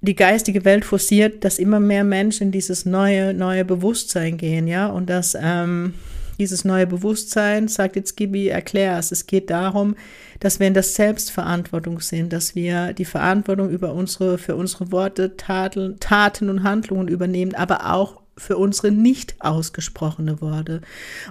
die 0.00 0.16
geistige 0.16 0.64
Welt 0.64 0.84
forciert, 0.84 1.44
dass 1.44 1.58
immer 1.58 1.78
mehr 1.78 2.04
Menschen 2.04 2.44
in 2.44 2.52
dieses 2.52 2.86
neue, 2.86 3.34
neue 3.34 3.64
Bewusstsein 3.64 4.38
gehen, 4.38 4.66
ja, 4.66 4.86
und 4.86 5.10
dass 5.10 5.36
ähm, 5.40 5.94
dieses 6.38 6.64
neue 6.64 6.86
Bewusstsein, 6.86 7.68
sagt 7.68 7.96
jetzt 7.96 8.16
Gibi, 8.16 8.48
erklär 8.48 8.98
es. 8.98 9.12
Es 9.12 9.26
geht 9.26 9.50
darum, 9.50 9.94
dass 10.40 10.58
wir 10.58 10.66
in 10.66 10.74
der 10.74 10.82
Selbstverantwortung 10.82 12.00
sind, 12.00 12.32
dass 12.32 12.54
wir 12.54 12.94
die 12.94 13.04
Verantwortung 13.04 13.68
über 13.68 13.92
unsere, 13.92 14.38
für 14.38 14.56
unsere 14.56 14.90
Worte, 14.90 15.36
Taten, 15.36 16.00
Taten 16.00 16.48
und 16.48 16.62
Handlungen 16.62 17.08
übernehmen, 17.08 17.54
aber 17.54 17.92
auch 17.92 18.19
für 18.40 18.56
unsere 18.56 18.90
nicht 18.90 19.34
ausgesprochene 19.38 20.40
Worte. 20.40 20.80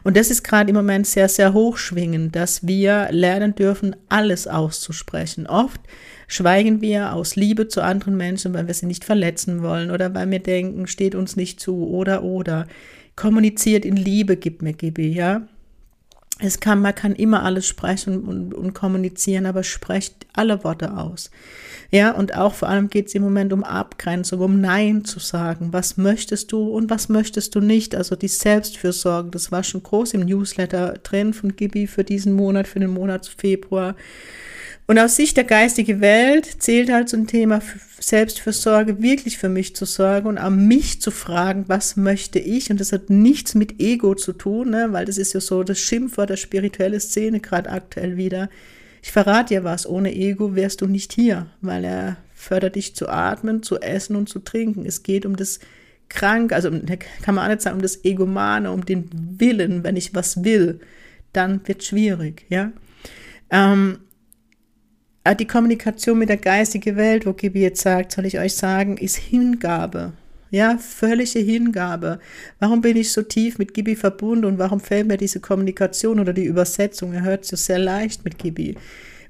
Und 0.04 0.16
das 0.16 0.30
ist 0.30 0.44
gerade 0.44 0.70
im 0.70 0.76
Moment 0.76 1.08
sehr, 1.08 1.28
sehr 1.28 1.54
hochschwingend, 1.54 2.36
dass 2.36 2.68
wir 2.68 3.08
lernen 3.12 3.56
dürfen, 3.56 3.96
alles 4.10 4.48
auszusprechen. 4.48 5.48
Oft 5.48 5.82
schweigen 6.28 6.82
wir 6.82 7.14
aus 7.14 7.36
Liebe 7.36 7.68
zu 7.68 7.82
anderen 7.82 8.16
Menschen, 8.16 8.54
weil 8.54 8.68
wir 8.68 8.74
sie 8.74 8.86
nicht 8.86 9.04
verletzen 9.04 9.64
wollen 9.64 9.92
oder 9.92 10.14
weil 10.14 10.30
wir 10.30 10.40
denken, 10.40 10.88
steht 10.88 11.16
uns 11.16 11.36
nicht 11.36 11.60
zu 11.60 11.88
oder 11.88 12.24
oder. 12.24 12.68
Kommuniziert 13.16 13.86
in 13.86 13.96
Liebe, 13.96 14.38
gib 14.38 14.62
mir, 14.62 14.74
gib 14.74 14.98
mir, 14.98 15.10
ja 15.10 15.48
es 16.42 16.62
kann, 16.62 16.82
man 16.82 16.96
kann 16.96 17.16
immer 17.16 17.44
alles 17.44 17.68
sprechen 17.68 18.24
und, 18.24 18.54
und 18.54 18.74
kommunizieren, 18.74 19.46
aber 19.46 19.64
sprecht 19.64 20.26
alle 20.34 20.64
Worte 20.64 20.96
aus. 20.98 21.32
Ja, 21.92 22.12
und 22.12 22.36
auch 22.36 22.54
vor 22.54 22.70
allem 22.70 22.90
geht 22.90 23.08
es 23.08 23.16
im 23.16 23.24
Moment 23.24 23.52
um 23.52 23.64
Abgrenzung, 23.64 24.40
um 24.40 24.62
Nein 24.62 25.04
zu 25.04 25.20
sagen. 25.20 25.74
Was 25.74 25.98
möchtest 25.98 26.52
du 26.52 26.70
und 26.70 26.90
was 26.90 27.10
möchtest 27.10 27.56
du 27.56 27.60
nicht? 27.60 27.94
Also 27.94 28.16
die 28.16 28.28
Selbstfürsorge, 28.30 29.32
das 29.32 29.52
war 29.52 29.64
schon 29.64 29.84
groß 29.84 30.14
im 30.14 30.22
Newsletter 30.22 30.94
drin 31.04 31.34
von 31.34 31.56
Gibi 31.56 31.88
für 31.88 32.06
diesen 32.06 32.34
Monat, 32.34 32.68
für 32.68 32.80
den 32.80 32.92
Monat 32.92 33.28
Februar. 33.28 33.96
Und 34.90 34.98
aus 34.98 35.18
Sicht 35.18 35.38
der 35.38 35.44
geistigen 35.44 36.02
Welt 36.02 36.48
zählt 36.64 36.92
halt 36.92 37.14
ein 37.14 37.28
Thema 37.28 37.62
Selbstfürsorge 38.00 39.04
wirklich 39.04 39.38
für 39.38 39.48
mich 39.48 39.76
zu 39.76 39.86
sorgen 39.86 40.26
und 40.26 40.40
an 40.40 40.68
mich 40.68 41.00
zu 41.00 41.12
fragen, 41.12 41.66
was 41.68 41.96
möchte 41.96 42.40
ich? 42.40 42.72
Und 42.72 42.80
das 42.80 42.92
hat 42.92 43.12
nichts 43.12 43.54
mit 43.54 43.80
Ego 43.80 44.16
zu 44.16 44.34
tun, 44.34 44.72
ne? 44.72 44.88
weil 44.90 45.06
das 45.06 45.20
ist 45.20 45.34
ja 45.34 45.42
so 45.42 45.62
das 45.62 45.78
Schimpfwort 45.78 46.32
der 46.32 46.38
spirituellen 46.38 47.00
Szene 47.00 47.40
gerade 47.40 47.70
aktuell 47.70 48.18
wieder. 48.18 48.50
Ich 49.04 49.12
verrate 49.12 49.54
dir 49.54 49.64
was, 49.64 49.88
ohne 49.88 50.12
Ego 50.12 50.56
wärst 50.56 50.82
du 50.82 50.88
nicht 50.88 51.14
hier, 51.14 51.46
weil 51.62 51.86
er 51.86 52.18
fördert 52.34 52.76
dich 52.76 52.96
zu 52.96 53.10
atmen, 53.10 53.62
zu 53.62 53.80
essen 53.80 54.16
und 54.16 54.28
zu 54.28 54.40
trinken. 54.40 54.88
Es 54.88 55.04
geht 55.04 55.24
um 55.24 55.36
das 55.36 55.60
Krank, 56.10 56.52
also 56.52 56.72
kann 57.22 57.36
man 57.36 57.46
auch 57.46 57.50
nicht 57.50 57.62
sagen, 57.62 57.76
um 57.76 57.84
das 57.84 58.04
Egomane, 58.04 58.72
um 58.72 58.84
den 58.84 59.08
Willen, 59.38 59.84
wenn 59.84 59.98
ich 59.98 60.16
was 60.16 60.44
will, 60.44 60.80
dann 61.32 61.62
wird 61.68 61.84
schwierig, 61.84 62.48
ja. 62.50 62.72
Ähm, 63.52 64.00
äh, 64.00 64.09
die 65.36 65.48
Kommunikation 65.48 66.18
mit 66.18 66.30
der 66.30 66.38
geistigen 66.38 66.96
Welt, 66.96 67.26
wo 67.26 67.34
Gibi 67.34 67.62
jetzt 67.62 67.82
sagt, 67.82 68.12
soll 68.12 68.26
ich 68.26 68.40
euch 68.40 68.56
sagen, 68.56 68.98
ist 68.98 69.18
Hingabe. 69.18 70.14
Ja, 70.52 70.78
völlige 70.78 71.40
Hingabe. 71.40 72.20
Warum 72.60 72.82
bin 72.82 72.98
ich 72.98 73.12
so 73.12 73.22
tief 73.22 73.60
mit 73.60 73.74
Gibi 73.74 73.96
verbunden 73.96 74.46
und 74.46 74.58
warum 74.58 74.80
fällt 74.80 75.08
mir 75.08 75.18
diese 75.18 75.40
Kommunikation 75.40 76.20
oder 76.20 76.34
die 76.34 76.46
Übersetzung? 76.46 77.14
Er 77.14 77.24
hört 77.24 77.46
so 77.46 77.56
sehr 77.56 77.78
leicht 77.78 78.26
mit 78.26 78.40
Gibi. 78.40 78.76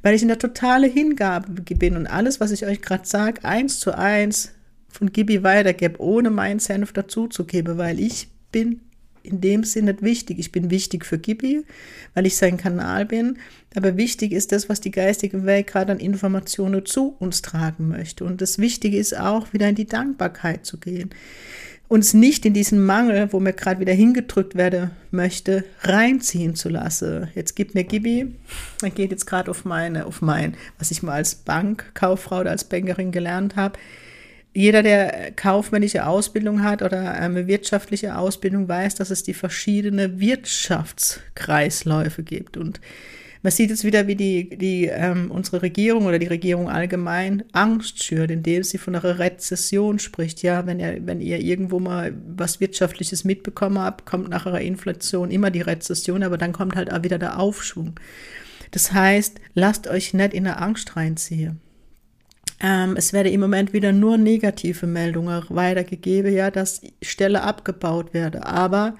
Weil 0.01 0.15
ich 0.15 0.21
in 0.21 0.29
der 0.29 0.39
totale 0.39 0.87
Hingabe 0.87 1.61
bin 1.75 1.97
und 1.97 2.07
alles, 2.07 2.39
was 2.39 2.51
ich 2.51 2.65
euch 2.65 2.81
gerade 2.81 3.05
sage, 3.05 3.43
eins 3.43 3.79
zu 3.79 3.97
eins 3.97 4.53
von 4.87 5.11
Gibi 5.11 5.43
weitergebe, 5.43 5.99
ohne 6.01 6.29
meinen 6.29 6.59
Senf 6.59 6.93
dazuzugeben, 6.93 7.77
weil 7.77 7.99
ich 7.99 8.29
bin 8.51 8.79
in 9.29 9.41
dem 9.41 9.63
Sinne 9.63 9.91
nicht 9.91 10.03
wichtig. 10.03 10.39
Ich 10.39 10.51
bin 10.51 10.69
wichtig 10.69 11.05
für 11.05 11.17
Gibi, 11.17 11.63
weil 12.13 12.25
ich 12.25 12.35
sein 12.35 12.57
Kanal 12.57 13.05
bin. 13.05 13.37
Aber 13.75 13.97
wichtig 13.97 14.31
ist 14.31 14.51
das, 14.51 14.69
was 14.69 14.81
die 14.81 14.91
geistige 14.91 15.45
Welt 15.45 15.67
gerade 15.67 15.91
an 15.91 15.99
Informationen 15.99 16.85
zu 16.85 17.15
uns 17.19 17.41
tragen 17.41 17.87
möchte. 17.89 18.23
Und 18.23 18.41
das 18.41 18.57
Wichtige 18.57 18.97
ist 18.97 19.17
auch, 19.17 19.53
wieder 19.53 19.69
in 19.69 19.75
die 19.75 19.85
Dankbarkeit 19.85 20.65
zu 20.65 20.77
gehen 20.77 21.11
uns 21.89 22.13
nicht 22.13 22.45
in 22.45 22.53
diesen 22.53 22.85
Mangel, 22.85 23.33
wo 23.33 23.39
mir 23.39 23.51
gerade 23.51 23.81
wieder 23.81 23.93
hingedrückt 23.93 24.55
werde 24.55 24.91
möchte, 25.09 25.65
reinziehen 25.81 26.55
zu 26.55 26.69
lassen. 26.69 27.27
Jetzt 27.33 27.55
gibt 27.55 27.73
mir 27.73 27.83
Gibi, 27.83 28.35
er 28.83 28.91
geht 28.91 29.09
jetzt 29.11 29.25
gerade 29.25 29.49
auf 29.49 29.65
meine, 29.65 30.05
auf 30.05 30.21
mein, 30.21 30.55
was 30.77 30.91
ich 30.91 31.01
mal 31.01 31.13
als 31.13 31.33
Bankkauffrau 31.33 32.41
oder 32.41 32.51
als 32.51 32.63
Bankerin 32.63 33.11
gelernt 33.11 33.55
habe. 33.55 33.79
Jeder, 34.53 34.81
der 34.81 35.31
kaufmännische 35.31 36.07
Ausbildung 36.07 36.63
hat 36.63 36.81
oder 36.81 37.13
eine 37.13 37.45
wirtschaftliche 37.47 38.17
Ausbildung, 38.17 38.67
weiß, 38.67 38.95
dass 38.95 39.11
es 39.11 39.21
die 39.23 39.35
verschiedenen 39.35 40.19
Wirtschaftskreisläufe 40.19 42.23
gibt. 42.23 42.57
Und 42.57 42.81
man 43.41 43.51
sieht 43.51 43.69
jetzt 43.69 43.85
wieder, 43.85 44.07
wie 44.07 44.15
die, 44.15 44.49
die, 44.49 44.87
ähm, 44.87 45.31
unsere 45.31 45.61
Regierung 45.61 46.07
oder 46.07 46.19
die 46.19 46.27
Regierung 46.27 46.69
allgemein 46.69 47.43
Angst 47.53 48.03
schürt, 48.03 48.31
indem 48.31 48.63
sie 48.63 48.77
von 48.77 48.95
einer 48.95 49.19
Rezession 49.19 49.99
spricht. 49.99 50.41
Ja, 50.41 50.65
wenn 50.65 50.79
ihr, 50.79 50.97
wenn 51.05 51.21
ihr 51.21 51.39
irgendwo 51.39 51.79
mal 51.79 52.13
was 52.35 52.59
Wirtschaftliches 52.59 53.23
mitbekommen 53.23 53.79
habt, 53.79 54.05
kommt 54.05 54.29
nach 54.29 54.45
einer 54.45 54.61
Inflation 54.61 55.31
immer 55.31 55.51
die 55.51 55.61
Rezession, 55.61 56.23
aber 56.23 56.37
dann 56.37 56.51
kommt 56.51 56.75
halt 56.75 56.91
auch 56.91 57.03
wieder 57.03 57.19
der 57.19 57.39
Aufschwung. 57.39 57.95
Das 58.71 58.91
heißt, 58.91 59.39
lasst 59.53 59.87
euch 59.87 60.13
nicht 60.13 60.33
in 60.33 60.45
eine 60.45 60.57
Angst 60.57 60.95
reinziehen. 60.95 61.61
Ähm, 62.61 62.95
es 62.97 63.13
werde 63.13 63.29
im 63.29 63.39
Moment 63.39 63.73
wieder 63.73 63.91
nur 63.91 64.17
negative 64.17 64.85
Meldungen 64.85 65.43
weitergegeben, 65.49 66.33
ja, 66.33 66.51
dass 66.51 66.81
Stelle 67.01 67.43
abgebaut 67.43 68.13
werde. 68.13 68.45
Aber 68.45 68.95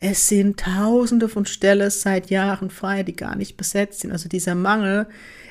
es 0.00 0.28
sind 0.28 0.60
tausende 0.60 1.28
von 1.28 1.46
Stellen 1.46 1.90
seit 1.90 2.30
Jahren 2.30 2.70
frei, 2.70 3.02
die 3.02 3.16
gar 3.16 3.36
nicht 3.36 3.56
besetzt 3.56 4.00
sind. 4.00 4.12
Also 4.12 4.28
dieser 4.28 4.54
Mangel, 4.54 5.06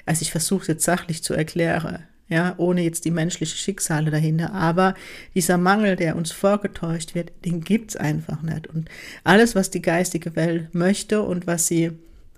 also 0.05 0.21
ich 0.21 0.31
versuche 0.31 0.63
es 0.63 0.67
jetzt 0.67 0.83
sachlich 0.83 1.23
zu 1.23 1.33
erklären, 1.33 2.03
ja, 2.29 2.55
ohne 2.57 2.81
jetzt 2.81 3.05
die 3.05 3.11
menschliche 3.11 3.57
Schicksale 3.57 4.09
dahinter. 4.09 4.53
Aber 4.53 4.95
dieser 5.35 5.57
Mangel, 5.57 5.95
der 5.95 6.15
uns 6.15 6.31
vorgetäuscht 6.31 7.15
wird, 7.15 7.31
den 7.45 7.61
gibt's 7.61 7.95
einfach 7.95 8.41
nicht. 8.41 8.67
Und 8.67 8.89
alles, 9.23 9.55
was 9.55 9.69
die 9.69 9.81
geistige 9.81 10.35
Welt 10.35 10.73
möchte 10.73 11.21
und 11.21 11.45
was 11.45 11.67
sie 11.67 11.91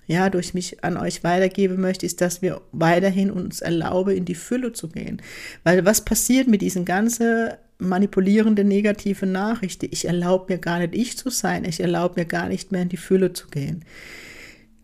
ja, 0.07 0.29
durch 0.29 0.53
mich 0.53 0.83
an 0.83 0.97
euch 0.97 1.23
weitergeben 1.23 1.81
möchte, 1.81 2.05
ist, 2.05 2.21
dass 2.21 2.41
wir 2.41 2.61
weiterhin 2.71 3.31
uns 3.31 3.61
erlauben, 3.61 4.15
in 4.15 4.25
die 4.25 4.35
Fülle 4.35 4.71
zu 4.71 4.89
gehen. 4.89 5.21
Weil 5.63 5.85
was 5.85 6.05
passiert 6.05 6.47
mit 6.47 6.61
diesen 6.61 6.85
ganzen 6.85 7.49
manipulierende 7.79 8.63
negative 8.63 9.25
Nachrichten? 9.25 9.87
Ich 9.91 10.05
erlaube 10.05 10.53
mir 10.53 10.59
gar 10.59 10.79
nicht 10.79 10.95
ich 10.95 11.17
zu 11.17 11.29
sein. 11.29 11.65
Ich 11.65 11.79
erlaube 11.79 12.21
mir 12.21 12.25
gar 12.25 12.47
nicht 12.47 12.71
mehr 12.71 12.83
in 12.83 12.89
die 12.89 12.97
Fülle 12.97 13.33
zu 13.33 13.47
gehen. 13.47 13.83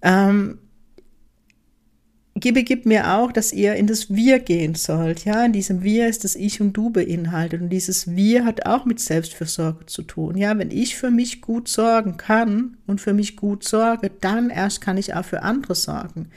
Ähm, 0.01 0.57
Gebe 2.41 2.63
gibt 2.63 2.85
mir 2.85 3.13
auch, 3.13 3.31
dass 3.31 3.53
ihr 3.53 3.75
in 3.75 3.87
das 3.87 4.13
Wir 4.13 4.39
gehen 4.39 4.75
sollt. 4.75 5.23
Ja, 5.23 5.45
in 5.45 5.53
diesem 5.53 5.83
Wir 5.83 6.07
ist 6.07 6.25
das 6.25 6.35
Ich 6.35 6.59
und 6.59 6.73
Du 6.73 6.89
beinhaltet. 6.89 7.61
Und 7.61 7.69
dieses 7.69 8.13
Wir 8.13 8.43
hat 8.43 8.65
auch 8.65 8.83
mit 8.83 8.99
Selbstfürsorge 8.99 9.85
zu 9.85 10.01
tun. 10.01 10.35
Ja, 10.35 10.57
wenn 10.57 10.71
ich 10.71 10.97
für 10.97 11.11
mich 11.11 11.39
gut 11.39 11.69
sorgen 11.69 12.17
kann 12.17 12.77
und 12.87 12.99
für 12.99 13.13
mich 13.13 13.37
gut 13.37 13.63
sorge, 13.63 14.11
dann 14.19 14.49
erst 14.49 14.81
kann 14.81 14.97
ich 14.97 15.13
auch 15.13 15.23
für 15.23 15.43
andere 15.43 15.75
sorgen. 15.75 16.27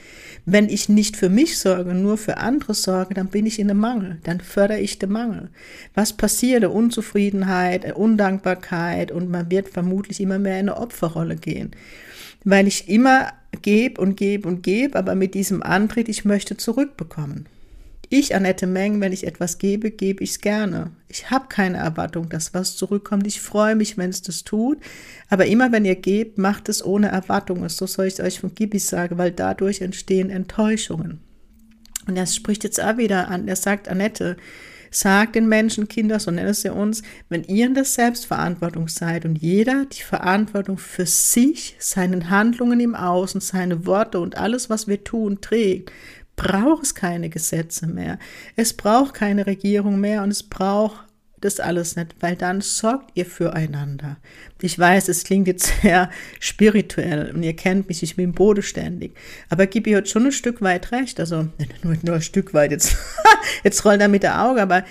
Wenn 0.45 0.69
ich 0.69 0.89
nicht 0.89 1.17
für 1.17 1.31
mich 1.31 1.59
sorge, 1.59 1.95
nur 1.95 2.19
für 2.19 2.37
andere 2.37 2.75
sorge, 2.75 3.15
dann 3.15 3.29
bin 3.29 3.47
ich 3.47 3.59
in 3.59 3.69
einem 3.69 3.81
Mangel. 3.81 4.19
Dann 4.23 4.41
fördere 4.41 4.81
ich 4.81 4.99
den 4.99 5.11
Mangel. 5.11 5.49
Was 5.95 6.13
passiert? 6.13 6.65
Unzufriedenheit, 6.65 7.97
Undankbarkeit 7.97 9.11
und 9.11 9.31
man 9.31 9.51
wird 9.51 9.71
vermutlich 9.71 10.21
immer 10.21 10.39
mehr 10.39 10.61
in 10.61 10.69
eine 10.69 10.77
Opferrolle 10.77 11.37
gehen 11.37 11.75
weil 12.45 12.69
ich 12.69 12.89
immer 12.89 13.33
gebe 13.57 14.01
und 14.01 14.17
gebe 14.17 14.49
und 14.49 14.63
gebe, 14.63 14.99
aber 14.99 15.15
mit 15.15 15.35
diesem 15.35 15.63
Antritt, 15.63 16.09
ich 16.09 16.25
möchte 16.25 16.57
zurückbekommen. 16.57 17.47
Ich, 18.11 18.35
Annette 18.35 18.67
Meng, 18.67 19.01
wenn 19.01 19.13
ich 19.13 19.27
etwas 19.27 19.59
gebe, 19.59 19.91
gebe 19.91 20.23
ich 20.23 20.31
es 20.31 20.41
gerne. 20.41 20.93
Ich 21.09 21.31
habe 21.31 21.47
keine 21.49 21.79
Erwartung, 21.79 22.29
dass 22.29 22.55
was 22.55 22.77
zurückkommt. 22.77 23.27
Ich 23.27 23.41
freue 23.41 23.75
mich, 23.75 23.97
wenn 23.97 24.11
es 24.11 24.23
das 24.23 24.45
tut. 24.45 24.79
Aber 25.29 25.47
immer, 25.47 25.73
wenn 25.73 25.85
ihr 25.85 25.97
gebt, 25.97 26.39
macht 26.39 26.69
es 26.69 26.85
ohne 26.85 27.09
Erwartungen. 27.09 27.69
So 27.69 27.87
soll 27.87 28.07
ich 28.07 28.15
es 28.15 28.21
euch 28.21 28.41
von 28.41 28.55
Gibi 28.55 28.79
sagen, 28.79 29.19
weil 29.19 29.33
dadurch 29.33 29.81
entstehen 29.81 30.31
Enttäuschungen. 30.31 31.21
Und 32.07 32.17
er 32.17 32.27
spricht 32.27 32.65
jetzt 32.65 32.81
auch 32.81 32.99
wieder 32.99 33.29
an, 33.29 33.49
er 33.49 33.57
sagt, 33.57 33.89
Annette, 33.89 34.37
Sagt 34.95 35.35
den 35.35 35.49
Menschen, 35.49 35.89
Kinder, 35.89 36.21
so 36.21 36.31
nennen 36.31 36.55
sie 36.55 36.73
uns, 36.73 37.03
wenn 37.29 37.43
ihr 37.43 37.67
in 37.67 37.75
der 37.75 37.85
Selbstverantwortung 37.85 38.87
seid 38.87 39.25
und 39.25 39.35
jeder 39.37 39.87
die 39.87 40.03
Verantwortung 40.03 40.79
für 40.79 41.05
sich, 41.05 41.75
seinen 41.81 42.31
Handlungen 42.31 42.79
im 42.79 42.95
Außen, 42.95 43.41
seine 43.41 43.87
Worte 43.87 44.21
und 44.21 44.39
alles, 44.39 44.71
was 44.71 44.87
wir 44.87 45.03
tun, 45.03 45.41
trägt, 45.41 45.91
braucht 46.37 46.85
es 46.85 46.95
keine 46.95 47.29
Gesetze 47.29 47.89
mehr. 47.89 48.21
Es 48.55 48.73
braucht 48.73 49.15
keine 49.15 49.47
Regierung 49.47 49.99
mehr 49.99 50.23
und 50.23 50.31
es 50.31 50.45
braucht 50.45 51.05
das 51.45 51.61
alles 51.61 51.97
nicht, 51.97 52.17
weil 52.21 52.37
dann 52.37 52.61
sorgt 52.61 53.11
ihr 53.15 53.27
füreinander. 53.27 54.17
Ich 54.61 54.79
weiß, 54.79 55.09
es 55.09 55.25
klingt 55.25 55.47
jetzt 55.47 55.73
sehr 55.83 56.11
spirituell 56.41 57.33
und 57.35 57.43
ihr 57.43 57.55
kennt 57.55 57.89
mich, 57.89 58.03
ich 58.03 58.17
bin 58.17 58.33
bodenständig. 58.33 59.13
Aber 59.51 59.67
Gibi 59.67 59.93
hat 59.93 60.09
schon 60.09 60.27
ein 60.27 60.33
Stück 60.33 60.63
weit 60.63 60.91
recht, 60.93 61.21
also 61.21 61.49
nur, 61.83 61.97
nur 62.03 62.15
ein 62.17 62.23
Stück 62.23 62.55
weit, 62.55 62.71
jetzt, 62.71 62.97
jetzt 63.65 63.85
rollt 63.85 64.01
er 64.01 64.09
mit 64.09 64.23
der 64.23 64.43
Auge, 64.43 64.63
aber 64.63 64.85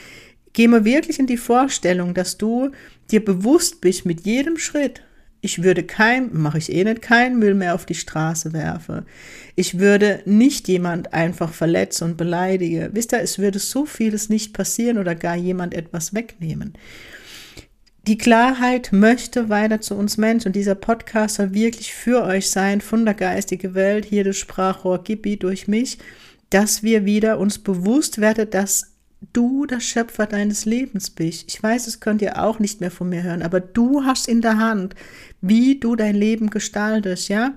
geh 0.54 0.68
mal 0.68 0.86
wirklich 0.86 1.20
in 1.20 1.28
die 1.28 1.38
Vorstellung, 1.38 2.14
dass 2.14 2.38
du 2.38 2.72
dir 3.12 3.24
bewusst 3.24 3.82
bist 3.82 4.06
mit 4.06 4.26
jedem 4.26 4.58
Schritt, 4.58 5.02
ich 5.44 5.62
würde 5.62 5.84
kein, 5.84 6.30
mache 6.32 6.58
ich 6.58 6.72
eh 6.72 6.86
nicht, 6.86 7.02
keinen 7.02 7.38
Müll 7.38 7.54
mehr 7.54 7.76
auf 7.76 7.86
die 7.86 7.96
Straße 7.96 8.54
werfe. 8.54 9.06
Ich 9.58 9.78
würde 9.78 10.22
nicht 10.26 10.70
jemand 10.70 11.14
einfach 11.14 11.52
verletzen 11.52 12.06
und 12.06 12.18
beleidige. 12.18 12.92
Wisst 12.94 13.12
ihr, 13.12 13.20
es 13.20 13.40
würde 13.40 13.60
so 13.60 13.86
vieles 13.86 14.30
nicht 14.30 14.54
passieren 14.54 14.98
oder 14.98 15.16
gar 15.16 15.36
jemand 15.36 15.74
etwas 15.74 16.14
wegnehmen. 16.14 16.74
Die 18.08 18.18
Klarheit 18.18 18.94
möchte 18.94 19.50
weiter 19.50 19.82
zu 19.82 19.96
uns 19.96 20.16
Menschen 20.16 20.48
und 20.48 20.56
dieser 20.56 20.76
Podcast 20.76 21.36
soll 21.36 21.54
wirklich 21.54 21.94
für 21.94 22.24
euch 22.24 22.50
sein, 22.50 22.80
von 22.80 23.04
der 23.04 23.14
geistigen 23.14 23.74
Welt, 23.74 24.06
hier 24.06 24.24
das 24.24 24.38
Sprachrohr 24.38 25.04
Gibi 25.04 25.36
durch 25.36 25.68
mich, 25.68 25.98
dass 26.52 26.84
wir 26.84 27.04
wieder 27.04 27.38
uns 27.38 27.60
bewusst 27.60 28.22
werden, 28.22 28.50
dass 28.50 28.93
du 29.32 29.66
der 29.66 29.80
Schöpfer 29.80 30.26
deines 30.26 30.66
Lebens 30.66 31.10
bist. 31.10 31.46
Ich 31.48 31.62
weiß, 31.62 31.88
es 31.88 32.00
könnt 32.00 32.22
ihr 32.22 32.44
auch 32.44 32.60
nicht 32.60 32.82
mehr 32.82 32.92
von 32.92 33.10
mir 33.10 33.24
hören, 33.24 33.42
aber 33.42 33.60
du 33.60 34.04
hast 34.04 34.28
in 34.28 34.42
der 34.42 34.58
Hand, 34.58 34.96
wie 35.42 35.80
du 35.80 35.96
dein 35.96 36.16
Leben 36.16 36.50
gestaltest, 36.50 37.30
ja? 37.30 37.56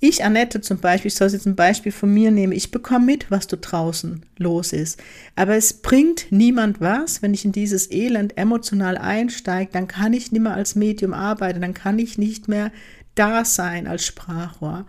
Ich, 0.00 0.22
Annette 0.22 0.60
zum 0.60 0.78
Beispiel, 0.80 1.08
ich 1.08 1.14
soll 1.14 1.30
jetzt 1.30 1.46
ein 1.46 1.56
Beispiel 1.56 1.92
von 1.92 2.12
mir 2.12 2.30
nehmen, 2.30 2.52
ich 2.52 2.70
bekomme 2.70 3.06
mit, 3.06 3.30
was 3.30 3.46
du 3.46 3.56
draußen 3.56 4.26
los 4.36 4.74
ist. 4.74 5.02
Aber 5.34 5.54
es 5.54 5.72
bringt 5.72 6.26
niemand 6.30 6.80
was, 6.80 7.22
wenn 7.22 7.32
ich 7.32 7.46
in 7.46 7.52
dieses 7.52 7.90
Elend 7.90 8.36
emotional 8.36 8.98
einsteige, 8.98 9.70
dann 9.72 9.88
kann 9.88 10.12
ich 10.12 10.30
nicht 10.30 10.42
mehr 10.42 10.52
als 10.52 10.74
Medium 10.74 11.14
arbeiten, 11.14 11.62
dann 11.62 11.72
kann 11.72 11.98
ich 11.98 12.18
nicht 12.18 12.48
mehr 12.48 12.70
da 13.14 13.46
sein 13.46 13.86
als 13.86 14.04
Sprachrohr 14.04 14.84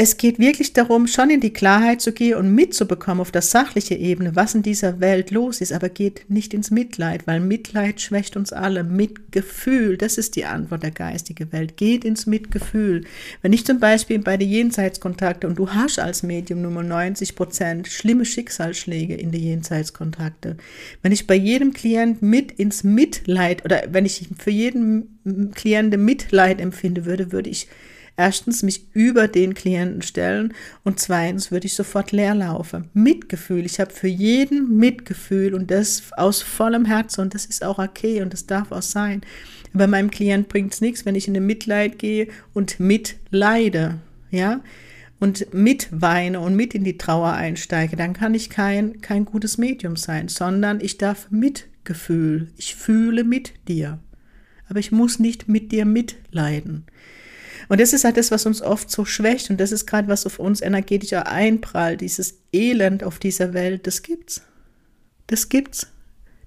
es 0.00 0.16
geht 0.16 0.38
wirklich 0.38 0.74
darum, 0.74 1.08
schon 1.08 1.28
in 1.28 1.40
die 1.40 1.52
Klarheit 1.52 2.00
zu 2.00 2.12
gehen 2.12 2.36
und 2.36 2.54
mitzubekommen 2.54 3.20
auf 3.20 3.32
der 3.32 3.42
sachlichen 3.42 3.98
Ebene, 3.98 4.36
was 4.36 4.54
in 4.54 4.62
dieser 4.62 5.00
Welt 5.00 5.32
los 5.32 5.60
ist, 5.60 5.72
aber 5.72 5.88
geht 5.88 6.30
nicht 6.30 6.54
ins 6.54 6.70
Mitleid, 6.70 7.26
weil 7.26 7.40
Mitleid 7.40 8.00
schwächt 8.00 8.36
uns 8.36 8.52
alle. 8.52 8.84
Mitgefühl, 8.84 9.96
das 9.96 10.16
ist 10.16 10.36
die 10.36 10.44
Antwort 10.44 10.84
der 10.84 10.92
geistigen 10.92 11.50
Welt. 11.50 11.76
Geht 11.76 12.04
ins 12.04 12.26
Mitgefühl. 12.26 13.06
Wenn 13.42 13.52
ich 13.52 13.66
zum 13.66 13.80
Beispiel 13.80 14.20
bei 14.20 14.36
den 14.36 14.48
Jenseitskontakte 14.48 15.48
und 15.48 15.58
du 15.58 15.70
hast 15.70 15.98
als 15.98 16.22
Medium 16.22 16.62
Nummer 16.62 16.84
90 16.84 17.34
Prozent 17.34 17.88
schlimme 17.88 18.24
Schicksalsschläge 18.24 19.16
in 19.16 19.32
den 19.32 19.42
Jenseitskontakte, 19.42 20.58
wenn 21.02 21.10
ich 21.10 21.26
bei 21.26 21.34
jedem 21.34 21.72
Klient 21.72 22.22
mit 22.22 22.52
ins 22.52 22.84
Mitleid 22.84 23.64
oder 23.64 23.82
wenn 23.90 24.06
ich 24.06 24.28
für 24.38 24.52
jeden 24.52 25.50
Klienten 25.56 26.04
Mitleid 26.04 26.60
empfinde 26.60 27.04
würde, 27.04 27.32
würde 27.32 27.50
ich 27.50 27.66
erstens 28.18 28.62
mich 28.62 28.84
über 28.92 29.28
den 29.28 29.54
Klienten 29.54 30.02
stellen 30.02 30.52
und 30.84 30.98
zweitens 30.98 31.50
würde 31.50 31.66
ich 31.66 31.74
sofort 31.74 32.12
leer 32.12 32.34
laufen. 32.34 32.90
Mitgefühl. 32.92 33.64
Ich 33.64 33.80
habe 33.80 33.92
für 33.92 34.08
jeden 34.08 34.76
Mitgefühl 34.76 35.54
und 35.54 35.70
das 35.70 36.02
aus 36.16 36.42
vollem 36.42 36.84
Herzen 36.84 37.22
und 37.22 37.34
das 37.34 37.46
ist 37.46 37.64
auch 37.64 37.78
okay 37.78 38.20
und 38.20 38.32
das 38.32 38.44
darf 38.44 38.72
auch 38.72 38.82
sein. 38.82 39.22
Bei 39.72 39.86
meinem 39.86 40.10
Klient 40.10 40.48
bringt 40.48 40.74
es 40.74 40.80
nichts, 40.80 41.06
wenn 41.06 41.14
ich 41.14 41.28
in 41.28 41.34
den 41.34 41.46
Mitleid 41.46 41.98
gehe 41.98 42.28
und 42.52 42.80
mitleide, 42.80 43.98
ja, 44.30 44.60
und 45.20 45.52
mitweine 45.54 46.40
und 46.40 46.56
mit 46.56 46.74
in 46.74 46.84
die 46.84 46.98
Trauer 46.98 47.32
einsteige, 47.32 47.96
dann 47.96 48.14
kann 48.14 48.34
ich 48.34 48.50
kein, 48.50 49.00
kein 49.00 49.24
gutes 49.24 49.58
Medium 49.58 49.96
sein, 49.96 50.28
sondern 50.28 50.80
ich 50.80 50.98
darf 50.98 51.30
Mitgefühl. 51.30 52.48
Ich 52.56 52.74
fühle 52.74 53.24
mit 53.24 53.52
dir. 53.68 54.00
Aber 54.68 54.80
ich 54.80 54.92
muss 54.92 55.18
nicht 55.18 55.48
mit 55.48 55.72
dir 55.72 55.84
mitleiden. 55.84 56.84
Und 57.68 57.80
das 57.80 57.92
ist 57.92 58.04
halt 58.04 58.16
das, 58.16 58.30
was 58.30 58.46
uns 58.46 58.62
oft 58.62 58.90
so 58.90 59.04
schwächt. 59.04 59.50
Und 59.50 59.60
das 59.60 59.72
ist 59.72 59.86
gerade, 59.86 60.08
was 60.08 60.26
auf 60.26 60.38
uns 60.38 60.60
energetischer 60.60 61.30
einprallt. 61.30 62.00
Dieses 62.00 62.38
Elend 62.52 63.04
auf 63.04 63.18
dieser 63.18 63.52
Welt, 63.52 63.86
das 63.86 64.02
gibt's. 64.02 64.42
Das 65.26 65.48
gibt's. 65.48 65.86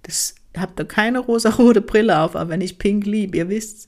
Das 0.04 0.36
habt 0.58 0.80
ihr 0.80 0.86
keine 0.86 1.20
rosa-rote 1.20 1.82
Brille 1.82 2.20
auf, 2.20 2.36
aber 2.36 2.50
wenn 2.50 2.62
ich 2.62 2.80
Pink 2.80 3.06
liebe, 3.06 3.38
ihr 3.38 3.50
wisst's. 3.50 3.88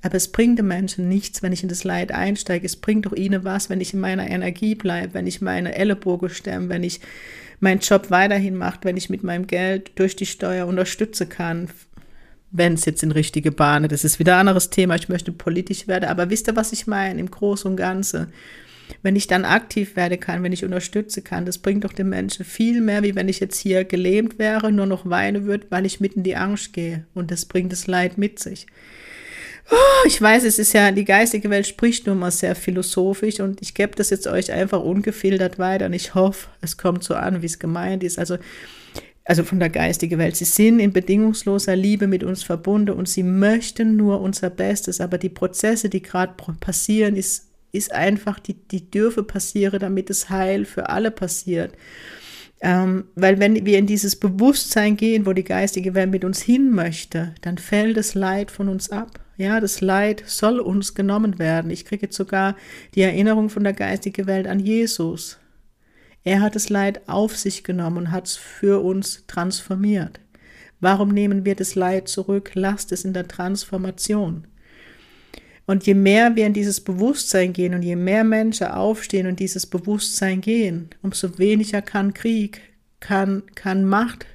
Aber 0.00 0.14
es 0.14 0.30
bringt 0.30 0.60
den 0.60 0.68
Menschen 0.68 1.08
nichts, 1.08 1.42
wenn 1.42 1.52
ich 1.52 1.64
in 1.64 1.68
das 1.68 1.82
Leid 1.82 2.12
einsteige. 2.12 2.64
Es 2.64 2.76
bringt 2.76 3.06
doch 3.06 3.12
ihnen 3.12 3.42
was, 3.42 3.68
wenn 3.68 3.80
ich 3.80 3.94
in 3.94 4.00
meiner 4.00 4.30
Energie 4.30 4.76
bleibe, 4.76 5.14
wenn 5.14 5.26
ich 5.26 5.40
meine 5.40 5.74
Ellenbogen 5.74 6.30
stemme, 6.30 6.68
wenn 6.68 6.84
ich 6.84 7.00
meinen 7.58 7.80
Job 7.80 8.10
weiterhin 8.10 8.54
mache, 8.54 8.80
wenn 8.82 8.96
ich 8.96 9.10
mit 9.10 9.24
meinem 9.24 9.48
Geld 9.48 9.90
durch 9.96 10.14
die 10.14 10.26
Steuer 10.26 10.68
unterstützen 10.68 11.28
kann. 11.28 11.68
Wenn 12.50 12.74
es 12.74 12.84
jetzt 12.84 13.02
in 13.02 13.12
richtige 13.12 13.52
Bahnen, 13.52 13.88
das 13.88 14.04
ist 14.04 14.18
wieder 14.18 14.34
ein 14.34 14.40
anderes 14.40 14.70
Thema, 14.70 14.94
ich 14.94 15.08
möchte 15.08 15.32
politisch 15.32 15.86
werden, 15.86 16.08
aber 16.08 16.30
wisst 16.30 16.48
ihr, 16.48 16.56
was 16.56 16.72
ich 16.72 16.86
meine 16.86 17.20
im 17.20 17.30
Großen 17.30 17.70
und 17.70 17.76
Ganzen? 17.76 18.32
Wenn 19.02 19.16
ich 19.16 19.26
dann 19.26 19.44
aktiv 19.44 19.96
werden 19.96 20.18
kann, 20.18 20.42
wenn 20.42 20.52
ich 20.52 20.64
unterstützen 20.64 21.22
kann, 21.22 21.44
das 21.44 21.58
bringt 21.58 21.84
doch 21.84 21.92
den 21.92 22.08
Menschen 22.08 22.46
viel 22.46 22.80
mehr, 22.80 23.02
wie 23.02 23.14
wenn 23.14 23.28
ich 23.28 23.38
jetzt 23.38 23.58
hier 23.58 23.84
gelähmt 23.84 24.38
wäre, 24.38 24.72
nur 24.72 24.86
noch 24.86 25.08
weinen 25.08 25.44
würde, 25.44 25.66
weil 25.68 25.84
ich 25.84 26.00
mitten 26.00 26.20
in 26.20 26.24
die 26.24 26.36
Angst 26.36 26.72
gehe. 26.72 27.04
Und 27.14 27.30
das 27.30 27.44
bringt 27.44 27.70
das 27.70 27.86
Leid 27.86 28.16
mit 28.16 28.38
sich. 28.38 28.66
Oh, 29.70 30.06
ich 30.06 30.20
weiß, 30.20 30.44
es 30.44 30.58
ist 30.58 30.72
ja, 30.72 30.90
die 30.90 31.04
geistige 31.04 31.50
Welt 31.50 31.66
spricht 31.66 32.06
nun 32.06 32.18
mal 32.18 32.30
sehr 32.30 32.54
philosophisch 32.54 33.40
und 33.40 33.60
ich 33.60 33.74
gebe 33.74 33.94
das 33.94 34.08
jetzt 34.08 34.26
euch 34.26 34.50
einfach 34.50 34.80
ungefiltert 34.80 35.58
weiter 35.58 35.86
und 35.86 35.92
ich 35.92 36.14
hoffe, 36.14 36.48
es 36.62 36.78
kommt 36.78 37.04
so 37.04 37.14
an, 37.14 37.42
wie 37.42 37.46
es 37.46 37.58
gemeint 37.58 38.02
ist. 38.02 38.18
Also, 38.18 38.38
also 39.28 39.44
von 39.44 39.60
der 39.60 39.68
geistigen 39.68 40.18
Welt. 40.18 40.36
Sie 40.36 40.46
sind 40.46 40.80
in 40.80 40.94
bedingungsloser 40.94 41.76
Liebe 41.76 42.06
mit 42.06 42.24
uns 42.24 42.42
verbunden 42.42 42.96
und 42.96 43.10
sie 43.10 43.22
möchten 43.22 43.94
nur 43.94 44.22
unser 44.22 44.48
Bestes, 44.48 45.02
aber 45.02 45.18
die 45.18 45.28
Prozesse, 45.28 45.90
die 45.90 46.00
gerade 46.00 46.32
passieren, 46.60 47.14
ist, 47.14 47.46
ist 47.70 47.92
einfach, 47.92 48.38
die, 48.38 48.54
die 48.54 48.90
dürfe 48.90 49.22
passieren, 49.22 49.80
damit 49.80 50.08
das 50.08 50.30
Heil 50.30 50.64
für 50.64 50.88
alle 50.88 51.10
passiert. 51.10 51.74
Ähm, 52.62 53.04
weil 53.16 53.38
wenn 53.38 53.66
wir 53.66 53.76
in 53.76 53.86
dieses 53.86 54.16
Bewusstsein 54.16 54.96
gehen, 54.96 55.26
wo 55.26 55.34
die 55.34 55.44
geistige 55.44 55.94
Welt 55.94 56.10
mit 56.10 56.24
uns 56.24 56.40
hin 56.40 56.70
möchte, 56.70 57.34
dann 57.42 57.58
fällt 57.58 57.98
das 57.98 58.14
Leid 58.14 58.50
von 58.50 58.70
uns 58.70 58.88
ab. 58.90 59.20
Ja, 59.36 59.60
das 59.60 59.82
Leid 59.82 60.22
soll 60.26 60.58
uns 60.58 60.94
genommen 60.94 61.38
werden. 61.38 61.70
Ich 61.70 61.84
kriege 61.84 62.06
jetzt 62.06 62.16
sogar 62.16 62.56
die 62.94 63.02
Erinnerung 63.02 63.50
von 63.50 63.62
der 63.62 63.74
geistigen 63.74 64.26
Welt 64.26 64.46
an 64.46 64.58
Jesus. 64.58 65.38
Er 66.24 66.40
hat 66.40 66.54
das 66.54 66.68
Leid 66.68 67.08
auf 67.08 67.36
sich 67.36 67.64
genommen 67.64 67.96
und 67.98 68.10
hat 68.10 68.26
es 68.26 68.36
für 68.36 68.82
uns 68.82 69.24
transformiert. 69.26 70.20
Warum 70.80 71.08
nehmen 71.08 71.44
wir 71.44 71.54
das 71.54 71.74
Leid 71.74 72.08
zurück? 72.08 72.52
Lasst 72.54 72.92
es 72.92 73.04
in 73.04 73.12
der 73.12 73.26
Transformation. 73.26 74.46
Und 75.66 75.86
je 75.86 75.94
mehr 75.94 76.34
wir 76.34 76.46
in 76.46 76.54
dieses 76.54 76.80
Bewusstsein 76.80 77.52
gehen 77.52 77.74
und 77.74 77.82
je 77.82 77.96
mehr 77.96 78.24
Menschen 78.24 78.68
aufstehen 78.68 79.26
und 79.26 79.38
dieses 79.38 79.66
Bewusstsein 79.66 80.40
gehen, 80.40 80.88
umso 81.02 81.38
weniger 81.38 81.82
kann 81.82 82.14
Krieg, 82.14 82.60
kann, 83.00 83.42
kann 83.54 83.84
Macht 83.84 84.26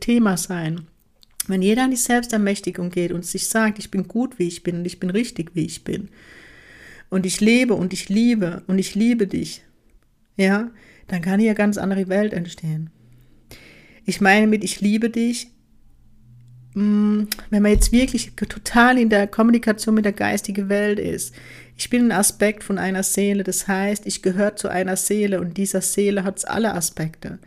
Thema 0.00 0.36
sein. 0.36 0.86
Wenn 1.46 1.62
jeder 1.62 1.84
an 1.84 1.90
die 1.90 1.96
Selbstermächtigung 1.96 2.90
geht 2.90 3.12
und 3.12 3.24
sich 3.24 3.48
sagt, 3.48 3.78
ich 3.78 3.90
bin 3.90 4.08
gut, 4.08 4.38
wie 4.38 4.48
ich 4.48 4.62
bin 4.62 4.78
und 4.78 4.84
ich 4.86 4.98
bin 4.98 5.10
richtig, 5.10 5.54
wie 5.54 5.66
ich 5.66 5.84
bin. 5.84 6.08
Und 7.10 7.26
ich 7.26 7.40
lebe 7.40 7.74
und 7.74 7.92
ich 7.92 8.08
liebe 8.08 8.62
und 8.66 8.78
ich 8.78 8.94
liebe 8.94 9.26
dich. 9.26 9.62
Ja, 10.36 10.70
dann 11.08 11.22
kann 11.22 11.40
hier 11.40 11.54
ganz 11.54 11.78
andere 11.78 12.08
Welt 12.08 12.32
entstehen. 12.32 12.90
Ich 14.04 14.20
meine 14.20 14.46
mit 14.46 14.64
ich 14.64 14.80
liebe 14.80 15.10
dich, 15.10 15.48
mm, 16.74 17.22
wenn 17.50 17.62
man 17.62 17.72
jetzt 17.72 17.92
wirklich 17.92 18.32
total 18.36 18.98
in 18.98 19.08
der 19.08 19.26
Kommunikation 19.26 19.94
mit 19.94 20.04
der 20.04 20.12
geistigen 20.12 20.68
Welt 20.68 20.98
ist. 20.98 21.34
Ich 21.76 21.90
bin 21.90 22.06
ein 22.06 22.12
Aspekt 22.12 22.62
von 22.62 22.78
einer 22.78 23.02
Seele, 23.02 23.42
das 23.42 23.66
heißt, 23.66 24.06
ich 24.06 24.22
gehöre 24.22 24.56
zu 24.56 24.68
einer 24.68 24.96
Seele 24.96 25.40
und 25.40 25.56
dieser 25.56 25.80
Seele 25.80 26.24
hat 26.24 26.46
alle 26.48 26.74
Aspekte. 26.74 27.38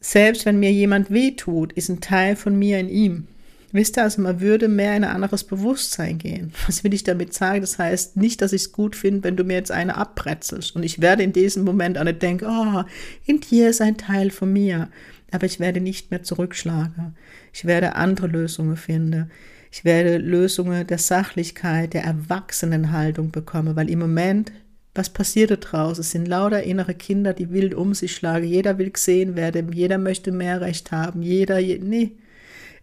Selbst 0.00 0.46
wenn 0.46 0.60
mir 0.60 0.72
jemand 0.72 1.10
wehtut, 1.10 1.72
ist 1.72 1.88
ein 1.88 2.00
Teil 2.00 2.36
von 2.36 2.58
mir 2.58 2.78
in 2.78 2.88
ihm. 2.88 3.26
Wisst 3.70 3.98
ihr, 3.98 4.02
also 4.02 4.22
man 4.22 4.40
würde 4.40 4.68
mehr 4.68 4.96
in 4.96 5.04
ein 5.04 5.14
anderes 5.14 5.44
Bewusstsein 5.44 6.18
gehen. 6.18 6.52
Was 6.66 6.84
will 6.84 6.94
ich 6.94 7.04
damit 7.04 7.34
sagen? 7.34 7.60
Das 7.60 7.78
heißt 7.78 8.16
nicht, 8.16 8.40
dass 8.40 8.52
ich 8.52 8.62
es 8.62 8.72
gut 8.72 8.96
finde, 8.96 9.24
wenn 9.24 9.36
du 9.36 9.44
mir 9.44 9.54
jetzt 9.54 9.70
eine 9.70 9.96
abbretzelst. 9.96 10.74
Und 10.74 10.82
ich 10.82 11.00
werde 11.00 11.22
in 11.22 11.32
diesem 11.32 11.64
Moment 11.64 11.98
auch 11.98 12.04
nicht 12.04 12.22
denken, 12.22 12.46
oh, 12.46 12.84
in 13.26 13.40
dir 13.40 13.68
ist 13.68 13.80
ein 13.80 13.96
Teil 13.96 14.30
von 14.30 14.52
mir. 14.52 14.88
Aber 15.30 15.44
ich 15.44 15.60
werde 15.60 15.80
nicht 15.80 16.10
mehr 16.10 16.22
zurückschlagen. 16.22 17.14
Ich 17.52 17.66
werde 17.66 17.96
andere 17.96 18.26
Lösungen 18.26 18.76
finden. 18.76 19.30
Ich 19.70 19.84
werde 19.84 20.16
Lösungen 20.16 20.86
der 20.86 20.96
Sachlichkeit, 20.96 21.92
der 21.92 22.04
Erwachsenenhaltung 22.04 23.30
bekommen, 23.30 23.76
weil 23.76 23.90
im 23.90 23.98
Moment 23.98 24.50
was 24.98 25.10
passiert 25.10 25.52
da 25.52 25.56
draußen? 25.56 26.00
Es 26.00 26.10
sind 26.10 26.26
lauter 26.26 26.64
innere 26.64 26.94
Kinder, 26.94 27.32
die 27.32 27.50
wild 27.50 27.72
um 27.74 27.94
sich 27.94 28.14
schlagen. 28.14 28.44
Jeder 28.44 28.78
will 28.78 28.90
gesehen 28.90 29.36
werden, 29.36 29.72
jeder 29.72 29.96
möchte 29.96 30.32
mehr 30.32 30.60
Recht 30.60 30.90
haben, 30.90 31.22
jeder, 31.22 31.58
je, 31.58 31.78
nee. 31.78 32.16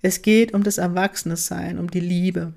Es 0.01 0.21
geht 0.21 0.53
um 0.53 0.63
das 0.63 0.77
Erwachsene-Sein, 0.77 1.79
um 1.79 1.89
die 1.89 1.99
Liebe. 1.99 2.53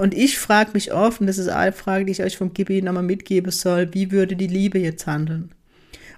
Und 0.00 0.14
ich 0.14 0.38
frage 0.38 0.72
mich 0.74 0.92
oft, 0.92 1.20
und 1.20 1.26
das 1.26 1.38
ist 1.38 1.48
eine 1.48 1.72
Frage, 1.72 2.04
die 2.04 2.12
ich 2.12 2.22
euch 2.22 2.36
vom 2.36 2.52
Gibi 2.52 2.82
nochmal 2.82 3.02
mitgeben 3.02 3.50
soll, 3.50 3.92
wie 3.94 4.12
würde 4.12 4.36
die 4.36 4.46
Liebe 4.46 4.78
jetzt 4.78 5.06
handeln? 5.06 5.52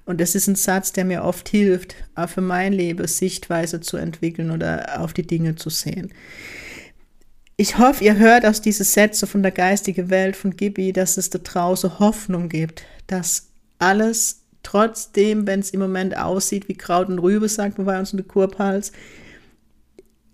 Und 0.05 0.21
das 0.21 0.35
ist 0.35 0.47
ein 0.49 0.55
Satz, 0.55 0.93
der 0.93 1.05
mir 1.05 1.23
oft 1.23 1.49
hilft, 1.49 1.95
auch 2.15 2.31
für 2.31 2.41
mein 2.41 2.73
Leben 2.73 3.07
Sichtweise 3.07 3.81
zu 3.81 3.97
entwickeln 3.99 4.51
oder 4.51 5.01
auf 5.01 5.13
die 5.13 5.27
Dinge 5.27 5.57
zu 5.57 5.71
sehen. 5.71 6.13
Ich 7.59 7.77
hoffe, 7.77 8.05
ihr 8.05 8.17
hört 8.17 8.47
aus 8.47 8.63
diesen 8.63 8.85
Sätzen 8.85 9.29
von 9.29 9.43
der 9.43 9.53
geistigen 9.53 10.11
Welt 10.11 10.37
von 10.37 10.57
Gibi, 10.57 10.93
dass 10.93 11.17
es 11.17 11.29
da 11.29 11.39
draußen 11.39 11.99
Hoffnung 11.99 12.49
gibt, 12.49 12.85
dass 13.07 13.49
alles 13.79 14.43
trotzdem, 14.63 15.47
wenn 15.47 15.61
es 15.61 15.71
im 15.71 15.81
Moment 15.81 16.17
aussieht 16.17 16.69
wie 16.69 16.75
Kraut 16.75 17.09
und 17.09 17.19
Rübe, 17.19 17.49
sagt 17.49 17.79
man 17.79 17.87
bei 17.87 17.99
uns 17.99 18.13
in 18.13 18.19
der 18.19 18.27
Kurpals, 18.27 18.93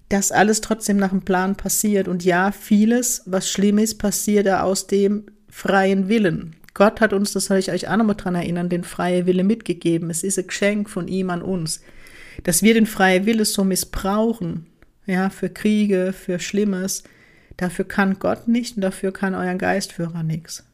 dass 0.09 0.33
alles 0.33 0.61
trotzdem 0.61 0.97
nach 0.97 1.11
dem 1.11 1.23
Plan 1.23 1.57
passiert. 1.57 2.09
Und 2.09 2.25
ja, 2.25 2.53
vieles, 2.53 3.23
was 3.27 3.49
schlimm 3.49 3.79
ist, 3.79 3.99
passiert 3.99 4.47
da 4.47 4.63
aus 4.63 4.87
dem 4.87 5.25
freien 5.49 6.09
Willen. 6.09 6.57
Gott 6.75 7.01
hat 7.01 7.13
uns, 7.13 7.33
das 7.33 7.47
soll 7.47 7.59
ich 7.59 7.71
euch 7.71 7.89
auch 7.89 7.97
nochmal 7.97 8.17
dran 8.17 8.35
erinnern, 8.35 8.69
den 8.69 8.85
freien 8.85 9.27
Wille 9.27 9.45
mitgegeben. 9.45 10.11
Es 10.11 10.25
ist 10.25 10.39
ein 10.39 10.47
Geschenk 10.47 10.91
von 10.91 11.09
ihm 11.09 11.31
an 11.31 11.43
uns. 11.43 11.81
Dass 12.43 12.63
wir 12.63 12.75
den 12.75 12.87
freien 12.87 13.27
Wille 13.27 13.45
so 13.45 13.63
missbrauchen, 13.65 14.67
ja, 15.07 15.31
für 15.31 15.51
Kriege, 15.51 16.13
für 16.13 16.41
Schlimmes, 16.41 17.05
Dafür 17.57 17.85
kann 17.85 18.19
Gott 18.19 18.49
nicht 18.49 18.77
und 18.77 18.83
dafür 18.83 19.13
kann 19.13 19.35
euer 19.35 19.55
Geistführer 19.55 20.23
nichts. 20.23 20.65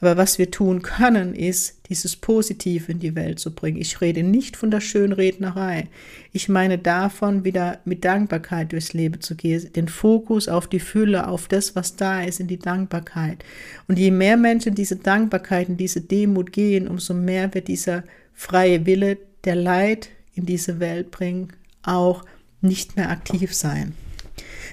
Aber 0.00 0.18
was 0.18 0.38
wir 0.38 0.50
tun 0.50 0.82
können, 0.82 1.34
ist, 1.34 1.88
dieses 1.88 2.16
Positiv 2.16 2.88
in 2.88 2.98
die 2.98 3.14
Welt 3.14 3.38
zu 3.38 3.54
bringen. 3.54 3.80
Ich 3.80 4.00
rede 4.00 4.22
nicht 4.22 4.56
von 4.56 4.70
der 4.70 4.80
Schönrednerei. 4.80 5.88
Ich 6.32 6.48
meine 6.48 6.76
davon, 6.76 7.44
wieder 7.44 7.78
mit 7.84 8.04
Dankbarkeit 8.04 8.72
durchs 8.72 8.92
Leben 8.92 9.20
zu 9.22 9.36
gehen, 9.36 9.72
den 9.72 9.88
Fokus 9.88 10.48
auf 10.48 10.66
die 10.66 10.80
Fülle, 10.80 11.28
auf 11.28 11.48
das, 11.48 11.74
was 11.76 11.96
da 11.96 12.22
ist, 12.22 12.40
in 12.40 12.46
die 12.46 12.58
Dankbarkeit. 12.58 13.42
Und 13.88 13.98
je 13.98 14.10
mehr 14.10 14.36
Menschen 14.36 14.74
diese 14.74 14.96
Dankbarkeit 14.96 15.68
und 15.70 15.78
diese 15.78 16.02
Demut 16.02 16.52
gehen, 16.52 16.88
umso 16.88 17.14
mehr 17.14 17.54
wird 17.54 17.68
dieser 17.68 18.04
freie 18.34 18.84
Wille, 18.84 19.16
der 19.44 19.56
Leid 19.56 20.10
in 20.34 20.44
diese 20.44 20.78
Welt 20.78 21.10
bringt, 21.10 21.54
auch 21.82 22.22
nicht 22.60 22.96
mehr 22.96 23.10
aktiv 23.10 23.54
sein 23.54 23.94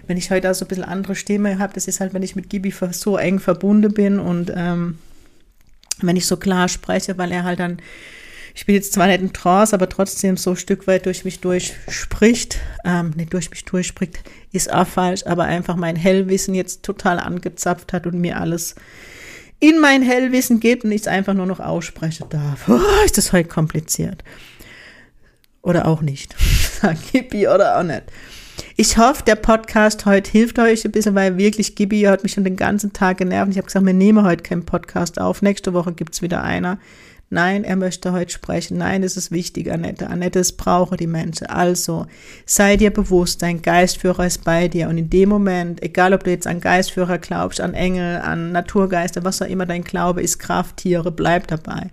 wenn 0.08 0.18
ich 0.18 0.32
heute 0.32 0.50
auch 0.50 0.56
so 0.56 0.66
ein 0.66 0.68
bisschen 0.68 0.84
andere 0.84 1.16
Stimme 1.16 1.60
habe, 1.60 1.74
das 1.74 1.88
ist 1.88 2.00
halt, 2.00 2.14
wenn 2.14 2.24
ich 2.24 2.36
mit 2.36 2.50
Gibi 2.50 2.74
so 2.92 3.18
eng 3.18 3.40
verbunden 3.40 3.94
bin 3.94 4.20
und 4.20 4.52
ähm, 4.54 4.98
wenn 6.02 6.16
ich 6.16 6.26
so 6.26 6.38
klar 6.38 6.68
spreche, 6.68 7.18
weil 7.18 7.32
er 7.32 7.44
halt 7.44 7.60
dann, 7.60 7.82
ich 8.56 8.66
bin 8.66 8.76
jetzt 8.76 8.94
zwar 8.94 9.08
nicht 9.08 9.22
in 9.22 9.34
Trance, 9.34 9.74
aber 9.74 9.90
trotzdem 9.90 10.38
so 10.38 10.52
ein 10.52 10.58
Stück 10.58 10.88
weit 10.88 11.06
durch 11.06 11.26
mich 11.26 11.40
durchspricht, 11.40 12.60
ähm, 12.86 13.12
nicht 13.16 13.34
durch 13.34 13.50
mich 13.50 13.66
durchspricht, 13.66 14.24
ist 14.52 14.72
auch 14.72 14.88
falsch, 14.88 15.26
aber 15.26 15.44
einfach 15.44 15.76
mein 15.76 15.96
Hellwissen 15.96 16.54
jetzt 16.54 16.84
total 16.84 17.20
angezapft 17.20 17.94
hat 17.94 18.06
und 18.08 18.20
mir 18.20 18.40
alles 18.40 18.76
in 19.60 19.80
mein 19.80 20.02
Hellwissen 20.02 20.60
gibt 20.60 20.84
und 20.84 20.92
ich 20.92 21.02
es 21.02 21.08
einfach 21.08 21.34
nur 21.34 21.46
noch 21.46 21.60
aussprechen 21.60 22.28
darf. 22.30 22.68
Oh, 22.70 23.06
ist 23.06 23.18
das 23.18 23.32
heute 23.32 23.50
kompliziert. 23.50 24.24
Oder 25.62 25.88
auch 25.88 26.02
nicht. 26.02 26.36
Gibi 27.12 27.48
oder 27.48 27.80
auch 27.80 27.84
nicht. 27.84 28.04
Ich 28.76 28.98
hoffe, 28.98 29.22
der 29.24 29.36
Podcast 29.36 30.08
heute 30.08 30.32
hilft 30.32 30.58
euch 30.58 30.84
ein 30.84 30.92
bisschen, 30.92 31.14
weil 31.14 31.38
wirklich 31.38 31.76
Gibi 31.76 32.02
hat 32.02 32.24
mich 32.24 32.32
schon 32.32 32.44
den 32.44 32.56
ganzen 32.56 32.92
Tag 32.92 33.20
genervt. 33.20 33.52
Ich 33.52 33.58
habe 33.58 33.68
gesagt, 33.68 33.86
wir 33.86 33.94
nehmen 33.94 34.26
heute 34.26 34.42
keinen 34.42 34.66
Podcast 34.66 35.22
auf. 35.22 35.44
Nächste 35.44 35.74
Woche 35.76 35.94
gibt 35.94 36.16
es 36.16 36.24
wieder 36.24 36.42
einer. 36.42 36.80
Nein, 37.30 37.66
er 37.66 37.76
möchte 37.76 38.14
heute 38.14 38.32
sprechen. 38.32 38.80
Nein, 38.80 39.04
das 39.04 39.16
ist 39.16 39.30
wichtig, 39.32 39.72
Annette. 39.72 40.10
Annette, 40.10 40.40
es 40.40 40.54
brauchen 40.54 40.98
die 40.98 41.06
Menschen. 41.06 41.46
Also, 41.46 42.08
sei 42.48 42.76
dir 42.76 42.90
bewusst, 42.90 43.44
dein 43.44 43.62
Geistführer 43.62 44.26
ist 44.26 44.44
bei 44.44 44.68
dir. 44.68 44.90
Und 44.90 44.98
in 44.98 45.12
dem 45.12 45.30
Moment, 45.30 45.84
egal 45.84 46.12
ob 46.16 46.24
du 46.24 46.32
jetzt 46.32 46.48
an 46.48 46.60
Geistführer 46.60 47.20
glaubst, 47.20 47.62
an 47.62 47.76
Engel, 47.76 48.22
an 48.22 48.52
Naturgeister, 48.54 49.24
was 49.24 49.40
auch 49.44 49.48
immer 49.48 49.68
dein 49.68 49.84
Glaube 49.84 50.24
ist, 50.24 50.40
Krafttiere, 50.40 51.12
bleib 51.12 51.46
dabei. 51.46 51.92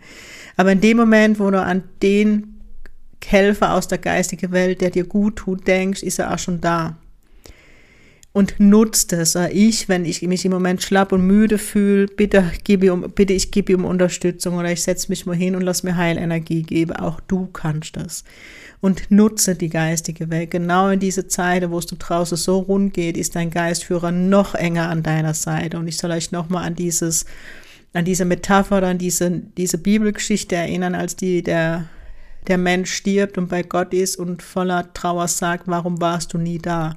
Aber 0.56 0.72
in 0.72 0.80
dem 0.80 0.96
Moment, 0.96 1.40
wo 1.40 1.50
du 1.50 1.60
an 1.60 1.82
den 2.02 2.59
Helfer 3.26 3.74
aus 3.74 3.88
der 3.88 3.98
geistigen 3.98 4.52
Welt, 4.52 4.80
der 4.80 4.90
dir 4.90 5.04
gut 5.04 5.36
tut, 5.36 5.66
denkst, 5.66 6.02
ist 6.02 6.18
er 6.18 6.32
auch 6.32 6.38
schon 6.38 6.60
da. 6.60 6.96
und 8.32 8.60
nutzt 8.60 9.12
es. 9.12 9.34
Ich, 9.34 9.88
wenn 9.88 10.04
ich 10.04 10.22
mich 10.22 10.44
im 10.44 10.52
Moment 10.52 10.82
schlapp 10.82 11.12
und 11.12 11.26
müde 11.26 11.58
fühle, 11.58 12.06
bitte, 12.06 12.50
gebe 12.62 12.92
um, 12.92 13.10
bitte 13.12 13.32
ich 13.32 13.50
gebe 13.50 13.76
um 13.76 13.84
Unterstützung 13.84 14.56
oder 14.56 14.70
ich 14.70 14.82
setze 14.82 15.08
mich 15.08 15.26
mal 15.26 15.34
hin 15.34 15.56
und 15.56 15.62
lass 15.62 15.82
mir 15.82 15.96
Heilenergie 15.96 16.62
geben. 16.62 16.92
Auch 16.92 17.18
du 17.20 17.46
kannst 17.46 17.96
das. 17.96 18.24
Und 18.80 19.10
nutze 19.10 19.56
die 19.56 19.68
geistige 19.68 20.30
Welt. 20.30 20.52
Genau 20.52 20.88
in 20.88 21.00
diese 21.00 21.26
Zeit, 21.26 21.68
wo 21.70 21.78
es 21.78 21.86
du 21.86 21.96
draußen 21.96 22.36
so 22.36 22.60
rund 22.60 22.94
geht, 22.94 23.16
ist 23.16 23.34
dein 23.34 23.50
Geistführer 23.50 24.12
noch 24.12 24.54
enger 24.54 24.88
an 24.88 25.02
deiner 25.02 25.34
Seite. 25.34 25.78
Und 25.78 25.88
ich 25.88 25.98
soll 25.98 26.12
euch 26.12 26.30
nochmal 26.32 26.64
an 26.64 26.76
dieses, 26.76 27.26
an 27.92 28.04
diese 28.04 28.24
Metapher 28.24 28.82
an 28.84 28.98
diese, 28.98 29.42
diese 29.56 29.76
Bibelgeschichte 29.76 30.54
erinnern, 30.54 30.94
als 30.94 31.16
die, 31.16 31.42
der, 31.42 31.88
der 32.48 32.58
Mensch 32.58 32.92
stirbt 32.92 33.38
und 33.38 33.48
bei 33.48 33.62
Gott 33.62 33.92
ist 33.92 34.16
und 34.16 34.42
voller 34.42 34.92
Trauer 34.94 35.28
sagt, 35.28 35.64
warum 35.66 36.00
warst 36.00 36.32
du 36.32 36.38
nie 36.38 36.58
da? 36.58 36.96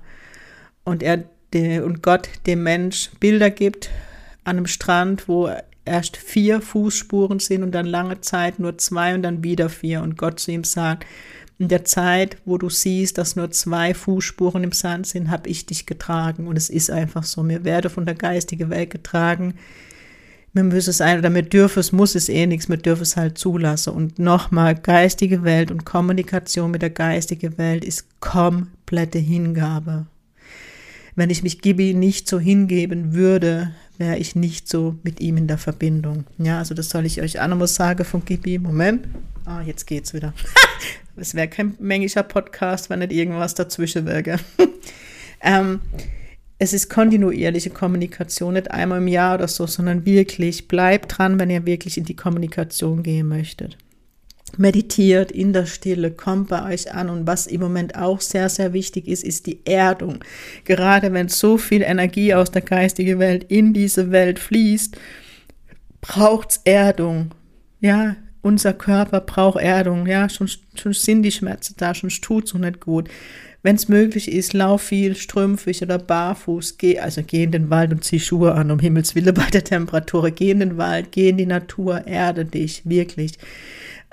und 0.84 1.03
er 1.03 1.25
und 1.53 2.01
Gott 2.01 2.29
dem 2.47 2.63
Mensch 2.63 3.12
Bilder 3.19 3.51
gibt 3.51 3.91
an 4.43 4.58
einem 4.58 4.65
Strand, 4.65 5.27
wo 5.27 5.51
erst 5.86 6.17
vier 6.17 6.62
Fußspuren 6.62 7.38
sind 7.38 7.62
und 7.62 7.73
dann 7.73 7.86
lange 7.86 8.21
Zeit 8.21 8.58
nur 8.58 8.79
zwei 8.79 9.13
und 9.13 9.21
dann 9.21 9.43
wieder 9.43 9.69
vier 9.69 10.01
und 10.01 10.17
Gott 10.17 10.39
zu 10.39 10.51
ihm 10.51 10.63
sagt, 10.63 11.06
in 11.60 11.67
der 11.67 11.86
Zeit, 11.86 12.38
wo 12.45 12.58
du 12.58 12.71
siehst, 12.71 13.19
dass 13.19 13.36
nur 13.36 13.51
zwei 13.51 13.93
Fußspuren 13.93 14.63
im 14.63 14.71
Sand 14.71 15.06
sind, 15.06 15.29
habe 15.29 15.47
ich 15.47 15.67
dich 15.67 15.86
getragen 15.86 16.47
und 16.47 16.58
es 16.58 16.71
ist 16.71 16.89
einfach 16.89 17.23
so, 17.23 17.43
mir 17.43 17.63
werde 17.63 17.91
von 17.91 18.08
der 18.08 18.15
geistigen 18.15 18.71
Welt 18.71 18.89
getragen. 18.89 19.53
Mir 20.56 20.63
müsse 20.63 20.92
es 20.92 21.02
ein 21.02 21.18
oder 21.18 21.32
mir 21.32 21.42
dürfe 21.42 21.80
es, 21.80 21.92
muss 21.92 22.13
es 22.13 22.30
eh 22.30 22.46
nichts, 22.46 22.68
mir 22.68 22.78
dürfe 22.78 23.02
es 23.02 23.18
halt 23.18 23.39
zulassen. 23.39 23.94
Und 23.94 24.20
nochmal, 24.20 24.76
geistige 24.76 25.44
Welt 25.44 25.72
und 25.72 25.84
Kommunikation 25.84 26.70
mit 26.70 26.84
der 26.84 26.92
geistigen 26.92 27.58
Welt 27.58 27.84
ist 27.84 28.06
komplette 28.20 29.18
Hingabe. 29.18 30.06
Wenn 31.16 31.32
ich 31.32 31.42
mich 31.42 31.62
Gibi 31.62 31.96
nicht 31.96 32.28
so 32.28 32.39
hingeben 32.39 33.13
würde, 33.13 33.74
wäre 33.98 34.18
ich 34.18 34.36
nicht 34.36 34.70
so 34.70 34.96
mit 35.04 35.20
ihm 35.22 35.38
in 35.38 35.48
der 35.48 35.58
Verbindung. 35.58 36.26
Ja, 36.38 36.60
also 36.60 36.76
das 36.76 36.89
soll 36.89 37.06
ich 37.06 37.22
euch 37.22 37.39
auch 37.39 37.48
nochmal 37.48 37.68
sagen 37.68 38.06
von 38.06 38.24
Gibi. 38.24 38.60
Moment. 38.60 39.08
Ah, 39.46 39.62
jetzt 39.62 39.88
geht's 39.88 40.13
wieder. 40.13 40.34
Es 41.16 41.36
wäre 41.36 41.48
kein 41.48 41.76
mängischer 41.80 42.24
Podcast, 42.24 42.89
wenn 42.89 42.98
nicht 42.98 43.12
irgendwas 43.12 43.54
dazwischen 43.54 44.08
wäre. 44.08 44.39
ähm, 45.42 45.80
es 46.63 46.71
ist 46.71 46.89
kontinuierliche 46.89 47.71
Kommunikation, 47.71 48.54
nicht 48.54 48.71
einmal 48.71 48.99
im 48.99 49.08
Jahr 49.10 49.36
oder 49.36 49.49
so, 49.49 49.67
sondern 49.67 50.06
wirklich, 50.06 50.69
bleibt 50.69 51.17
dran, 51.17 51.38
wenn 51.38 51.49
ihr 51.49 51.65
wirklich 51.65 51.97
in 51.97 52.06
die 52.06 52.15
Kommunikation 52.15 53.04
gehen 53.04 53.28
möchtet 53.28 53.78
meditiert 54.58 55.32
in 55.32 55.52
der 55.52 55.65
Stille, 55.65 56.12
kommt 56.12 56.49
bei 56.49 56.73
euch 56.73 56.93
an. 56.93 57.10
Und 57.10 57.26
was 57.26 57.47
im 57.47 57.60
Moment 57.60 57.97
auch 57.97 58.21
sehr, 58.21 58.49
sehr 58.49 58.71
wichtig 58.71 59.08
ist, 59.08 59.23
ist 59.23 59.47
die 59.47 59.65
Erdung. 59.65 60.23
Gerade 60.63 61.12
wenn 61.12 61.28
so 61.28 61.58
viel 61.58 61.82
Energie 61.82 62.36
aus 62.36 62.52
der 62.52 62.62
geistigen 62.62 63.17
Welt 63.17 63.45
in 63.49 63.73
diese 63.73 64.12
Welt 64.12 64.38
fließt, 64.38 64.95
braucht's 66.02 66.62
Erdung. 66.65 67.32
Ja, 67.80 68.15
unser 68.43 68.73
Körper 68.73 69.21
braucht 69.21 69.60
Erdung. 69.60 70.06
Ja, 70.06 70.29
schon, 70.29 70.49
schon 70.75 70.93
sind 70.93 71.23
die 71.23 71.32
Schmerzen 71.32 71.73
da, 71.77 71.95
schon 71.95 72.10
tut's 72.10 72.51
so 72.51 72.60
nicht 72.60 72.79
gut. 72.79 73.10
Wenn 73.63 73.77
es 73.77 73.88
möglich 73.88 74.29
ist, 74.29 74.51
lauf 74.51 74.82
viel 74.82 75.15
strümpfig 75.15 75.82
oder 75.82 75.97
barfuß, 75.97 76.77
geh, 76.77 76.99
also 76.99 77.23
geh 77.25 77.43
in 77.43 77.51
den 77.51 77.69
Wald 77.69 77.93
und 77.93 78.03
zieh 78.03 78.19
Schuhe 78.19 78.53
an, 78.53 78.71
um 78.71 78.79
Himmels 78.79 79.15
Willen 79.15 79.34
bei 79.34 79.49
der 79.49 79.63
Temperatur. 79.63 80.29
Geh 80.32 80.51
in 80.51 80.60
den 80.60 80.77
Wald, 80.77 81.13
geh 81.13 81.29
in 81.29 81.38
die 81.38 81.45
Natur, 81.45 82.06
erde 82.06 82.43
dich, 82.43 82.82
wirklich. 82.84 83.38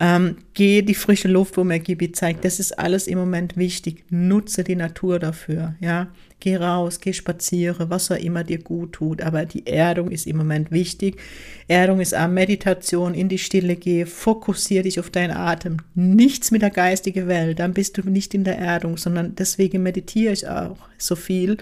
Ähm, 0.02 0.36
geh 0.54 0.80
die 0.80 0.94
frische 0.94 1.28
Luft, 1.28 1.58
wo 1.58 1.64
mir 1.64 1.78
Gibi 1.78 2.10
zeigt. 2.10 2.46
Das 2.46 2.58
ist 2.58 2.78
alles 2.78 3.06
im 3.06 3.18
Moment 3.18 3.58
wichtig. 3.58 4.04
Nutze 4.08 4.64
die 4.64 4.74
Natur 4.74 5.18
dafür. 5.18 5.74
Ja, 5.78 6.08
geh 6.40 6.56
raus, 6.56 7.00
geh 7.00 7.12
spaziere, 7.12 7.90
was 7.90 8.10
auch 8.10 8.16
immer 8.16 8.42
dir 8.42 8.58
gut 8.58 8.94
tut. 8.94 9.20
Aber 9.20 9.44
die 9.44 9.66
Erdung 9.66 10.10
ist 10.10 10.26
im 10.26 10.38
Moment 10.38 10.70
wichtig. 10.70 11.20
Erdung 11.68 12.00
ist 12.00 12.16
auch 12.16 12.28
Meditation, 12.28 13.12
in 13.12 13.28
die 13.28 13.36
Stille 13.36 13.76
geh, 13.76 14.06
fokussiere 14.06 14.84
dich 14.84 14.98
auf 14.98 15.10
deinen 15.10 15.36
Atem. 15.36 15.76
Nichts 15.94 16.50
mit 16.50 16.62
der 16.62 16.70
geistigen 16.70 17.28
Welt. 17.28 17.58
Dann 17.58 17.74
bist 17.74 17.98
du 17.98 18.08
nicht 18.08 18.32
in 18.32 18.44
der 18.44 18.58
Erdung, 18.58 18.96
sondern 18.96 19.34
deswegen 19.34 19.82
meditiere 19.82 20.32
ich 20.32 20.48
auch 20.48 20.78
so 20.96 21.14
viel 21.14 21.58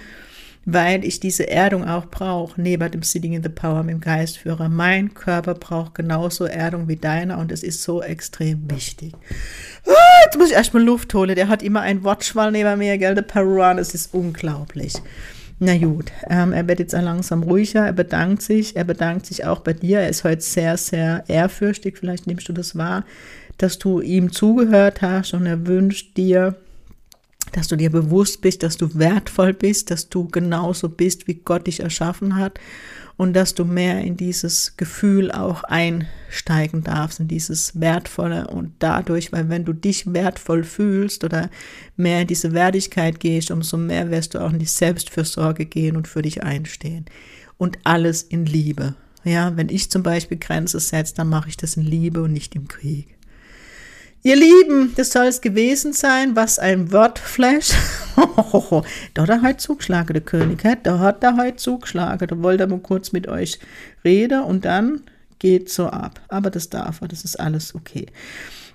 weil 0.65 1.05
ich 1.05 1.21
diese 1.21 1.49
Erdung 1.49 1.89
auch 1.89 2.07
brauche, 2.07 2.61
neben 2.61 2.91
dem 2.91 3.03
Sitting 3.03 3.33
in 3.33 3.43
the 3.43 3.49
Power 3.49 3.83
mit 3.83 3.95
dem 3.95 4.01
Geistführer. 4.01 4.69
Mein 4.69 5.15
Körper 5.15 5.55
braucht 5.55 5.95
genauso 5.95 6.45
Erdung 6.45 6.89
wie 6.89 6.97
deiner 6.97 7.39
und 7.39 7.53
es 7.53 7.63
ist 7.63 7.83
so 7.83 8.03
extrem 8.03 8.71
wichtig. 8.71 9.15
Ah, 9.87 10.25
jetzt 10.25 10.39
muss 10.39 10.51
ich 10.51 10.57
erstmal 10.57 10.83
Luft 10.83 11.15
holen. 11.15 11.35
Der 11.35 11.49
hat 11.49 11.63
immer 11.63 11.81
ein 11.81 12.05
Wortschwall 12.05 12.53
neben 12.53 12.79
mir, 12.79 12.99
gell, 12.99 13.15
der 13.15 13.23
Peruan, 13.23 13.79
das 13.79 13.95
ist 13.95 14.13
unglaublich. 14.13 14.95
Na 15.61 15.77
gut, 15.77 16.13
ähm, 16.31 16.53
er 16.53 16.69
wird 16.69 16.79
jetzt 16.79 16.93
langsam 16.93 17.43
ruhiger, 17.43 17.87
er 17.87 17.93
bedankt 17.93 18.43
sich, 18.43 18.77
er 18.77 18.85
bedankt 18.85 19.27
sich 19.27 19.45
auch 19.45 19.59
bei 19.61 19.73
dir, 19.73 19.99
er 19.99 20.09
ist 20.09 20.23
heute 20.23 20.41
sehr, 20.41 20.77
sehr 20.77 21.25
ehrfürchtig, 21.27 21.99
vielleicht 21.99 22.29
nimmst 22.29 22.49
du 22.49 22.53
das 22.53 22.77
wahr, 22.77 23.05
dass 23.57 23.77
du 23.81 24.01
ihm 24.01 24.31
zugehört 24.31 25.03
hast 25.03 25.35
und 25.35 25.47
er 25.47 25.67
wünscht 25.67 26.17
dir, 26.17 26.55
dass 27.59 27.67
du 27.67 27.77
dir 27.77 27.91
bewusst 27.91 28.41
bist, 28.41 28.63
dass 28.63 28.77
du 28.77 28.95
wertvoll 28.95 29.53
bist, 29.53 29.91
dass 29.91 30.09
du 30.09 30.29
genauso 30.29 30.89
bist, 30.89 31.27
wie 31.27 31.35
Gott 31.35 31.67
dich 31.67 31.81
erschaffen 31.81 32.37
hat 32.37 32.61
und 33.17 33.33
dass 33.33 33.53
du 33.53 33.65
mehr 33.65 34.01
in 34.01 34.17
dieses 34.17 34.77
Gefühl 34.77 35.33
auch 35.33 35.65
einsteigen 35.65 36.85
darfst, 36.85 37.19
in 37.19 37.27
dieses 37.27 37.81
Wertvolle 37.81 38.47
und 38.47 38.75
dadurch, 38.79 39.33
weil 39.33 39.49
wenn 39.49 39.65
du 39.65 39.73
dich 39.73 40.13
wertvoll 40.13 40.63
fühlst 40.63 41.25
oder 41.25 41.51
mehr 41.97 42.21
in 42.23 42.29
diese 42.29 42.53
Wertigkeit 42.53 43.19
gehst, 43.19 43.51
umso 43.51 43.77
mehr 43.77 44.13
wirst 44.13 44.35
du 44.35 44.39
auch 44.39 44.53
in 44.53 44.61
die 44.61 44.67
Selbstfürsorge 44.67 45.67
gehen 45.67 45.97
und 45.97 46.07
für 46.07 46.23
dich 46.23 46.45
einstehen. 46.45 47.07
Und 47.57 47.79
alles 47.83 48.23
in 48.23 48.47
Liebe. 48.47 48.95
Ja, 49.25 49.57
wenn 49.57 49.69
ich 49.69 49.91
zum 49.91 50.05
Beispiel 50.05 50.39
Grenze 50.39 50.79
setze, 50.79 51.15
dann 51.17 51.29
mache 51.29 51.49
ich 51.49 51.57
das 51.57 51.77
in 51.77 51.83
Liebe 51.83 52.23
und 52.23 52.33
nicht 52.33 52.55
im 52.55 52.69
Krieg. 52.69 53.18
Ihr 54.25 54.35
Lieben, 54.35 54.95
das 54.97 55.13
soll 55.13 55.27
es 55.27 55.41
gewesen 55.41 55.93
sein. 55.93 56.35
Was 56.35 56.59
ein 56.59 56.91
Wortflash. 56.93 57.71
da 59.15 59.23
hat 59.23 59.29
er 59.29 59.43
heute 59.43 59.59
zugeschlagen, 59.59 60.13
der 60.13 60.23
König. 60.23 60.61
Da 60.83 60.99
hat 60.99 61.23
er 61.23 61.37
heute 61.37 61.57
zugeschlagen. 61.57 62.27
Da 62.27 62.43
wollte 62.43 62.65
er 62.65 62.67
mal 62.67 62.81
kurz 62.81 63.13
mit 63.13 63.29
euch 63.29 63.61
reden 64.05 64.43
und 64.43 64.65
dann 64.65 65.03
geht 65.39 65.71
so 65.71 65.87
ab. 65.87 66.21
Aber 66.29 66.51
das 66.51 66.69
darf 66.69 67.01
er, 67.01 67.09
das 67.09 67.25
ist 67.25 67.39
alles 67.39 67.77
okay. 67.77 68.07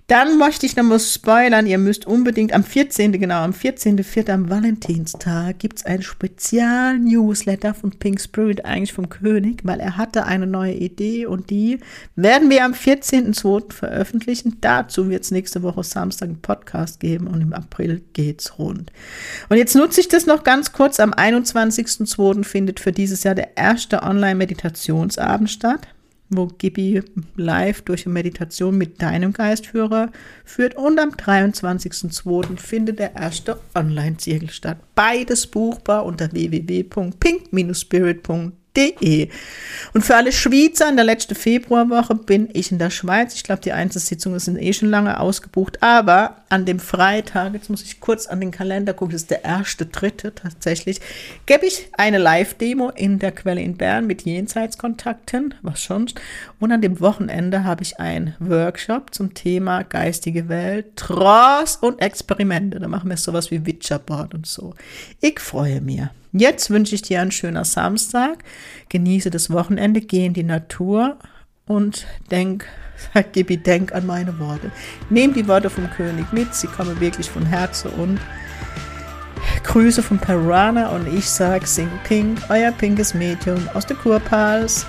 Dann 0.08 0.38
möchte 0.38 0.66
ich 0.66 0.76
nochmal 0.76 1.00
spoilern, 1.00 1.66
ihr 1.66 1.78
müsst 1.78 2.06
unbedingt 2.06 2.52
am 2.52 2.66
14., 2.66 3.14
genau, 3.14 3.42
am 3.42 3.52
14.04. 3.52 4.32
am 4.32 4.50
Valentinstag 4.50 5.60
gibt 5.60 5.78
es 5.78 5.86
ein 5.86 6.02
Spezial-Newsletter 6.02 7.74
von 7.74 7.92
Pink 7.92 8.20
Spirit, 8.20 8.66
eigentlich 8.66 8.92
vom 8.92 9.08
König, 9.08 9.62
weil 9.64 9.80
er 9.80 9.96
hatte 9.96 10.26
eine 10.26 10.46
neue 10.46 10.74
Idee 10.74 11.26
und 11.26 11.50
die 11.50 11.80
werden 12.18 12.50
wir 12.50 12.66
am 12.66 12.74
14.02. 12.74 13.72
veröffentlichen. 13.72 14.58
Dazu 14.60 15.10
wird 15.10 15.24
es 15.24 15.32
nächste 15.32 15.64
Woche 15.64 15.84
Samstag 15.84 16.28
einen 16.28 16.42
Podcast 16.42 17.00
geben 17.00 17.28
und 17.28 17.40
im 17.40 17.54
April 17.54 18.04
geht's 18.12 18.60
rund. 18.60 18.92
Und 19.48 19.56
jetzt 19.56 19.74
nutze 19.74 20.02
ich 20.02 20.10
das 20.10 20.26
noch 20.26 20.44
ganz 20.44 20.74
kurz. 20.74 21.00
Am 21.00 21.14
21.02. 21.14 22.44
findet 22.44 22.82
für 22.82 22.92
dieses 22.92 23.24
Jahr 23.24 23.36
der 23.36 23.56
erste 23.56 24.04
Online-Meditationsabend 24.04 25.50
statt 25.50 25.88
wo 26.38 26.48
Gibi 26.48 27.04
live 27.36 27.82
durch 27.82 28.06
eine 28.06 28.14
Meditation 28.14 28.78
mit 28.78 29.02
deinem 29.02 29.34
Geistführer 29.34 30.12
führt. 30.46 30.76
Und 30.76 30.98
am 31.00 31.10
23.02. 31.10 32.58
findet 32.58 33.00
der 33.00 33.16
erste 33.16 33.60
Online-Zirkel 33.76 34.50
statt. 34.50 34.78
Beides 34.96 35.48
buchbar 35.48 36.06
unter 36.06 36.32
www.pink-spirit.de. 36.32 38.63
Und 39.94 40.02
für 40.02 40.16
alle 40.16 40.32
Schweizer 40.32 40.90
in 40.90 40.96
der 40.96 41.06
letzten 41.06 41.36
Februarwoche 41.36 42.16
bin 42.16 42.50
ich 42.54 42.72
in 42.72 42.80
der 42.80 42.90
Schweiz. 42.90 43.36
Ich 43.36 43.44
glaube, 43.44 43.62
die 43.62 43.72
Einzelsitzungen 43.72 44.40
sind 44.40 44.58
eh 44.58 44.74
schon 44.74 44.90
lange 44.90 45.20
ausgebucht. 45.20 45.84
Aber 45.84 46.38
an 46.50 46.66
dem 46.66 46.80
Freitag, 46.80 47.54
jetzt 47.54 47.70
muss 47.70 47.84
ich 47.84 48.00
kurz 48.00 48.26
an 48.26 48.40
den 48.40 48.50
Kalender 48.50 48.94
gucken, 48.94 49.12
das 49.12 49.24
ist 49.24 49.32
der 49.32 49.44
erste, 49.44 49.86
dritte 49.86 50.34
tatsächlich, 50.34 51.00
gebe 51.46 51.68
ich 51.68 51.90
eine 51.94 52.18
Live-Demo 52.18 52.90
in 52.90 53.20
der 53.20 53.32
Quelle 53.32 53.62
in 53.62 53.78
Bern 53.78 54.08
mit 54.08 54.24
Jenseitskontakten, 54.24 55.54
was 55.62 55.84
sonst. 55.84 56.20
Und 56.60 56.72
an 56.72 56.82
dem 56.82 57.00
Wochenende 57.00 57.64
habe 57.64 57.84
ich 57.84 58.00
einen 58.00 58.36
Workshop 58.40 59.14
zum 59.14 59.36
Thema 59.36 59.84
geistige 59.84 60.50
Welt, 60.50 60.96
Trance 60.96 61.78
und 61.82 62.02
Experimente. 62.02 62.80
Da 62.80 62.88
machen 62.88 63.10
wir 63.10 63.18
sowas 63.18 63.52
wie 63.52 63.66
Witcherboard 63.66 64.34
und 64.34 64.48
so. 64.48 64.74
Ich 65.22 65.40
freue 65.40 65.80
mich. 65.80 66.02
Jetzt 66.36 66.72
wünsche 66.72 66.96
ich 66.96 67.04
dir 67.04 67.22
einen 67.22 67.32
schönen 67.32 67.64
Samstag. 67.64 68.44
Genieße 68.90 69.30
das 69.30 69.52
Wochenende, 69.52 70.02
geh 70.02 70.26
in 70.26 70.34
die 70.34 70.44
Natur 70.44 71.20
und 71.68 72.08
denk, 72.32 72.66
Gibi, 73.32 73.58
denk 73.58 73.94
an 73.94 74.08
meine 74.08 74.38
Worte. 74.40 74.72
Nehm 75.12 75.34
die 75.34 75.48
Worte 75.48 75.70
vom 75.70 75.90
König 75.92 76.34
mit, 76.34 76.56
sie 76.56 76.68
kommen 76.68 77.00
wirklich 77.00 77.30
von 77.30 77.46
Herzen 77.46 77.92
und 77.92 78.20
Grüße 79.64 80.02
von 80.02 80.18
Peruana 80.18 80.90
und 80.90 81.08
ich 81.08 81.30
sag 81.30 81.68
Sing 81.68 81.90
Pink, 82.04 82.40
euer 82.50 82.72
pinkes 82.72 83.14
Medium 83.14 83.70
aus 83.76 83.86
der 83.86 83.96
Kurpals. 83.96 84.88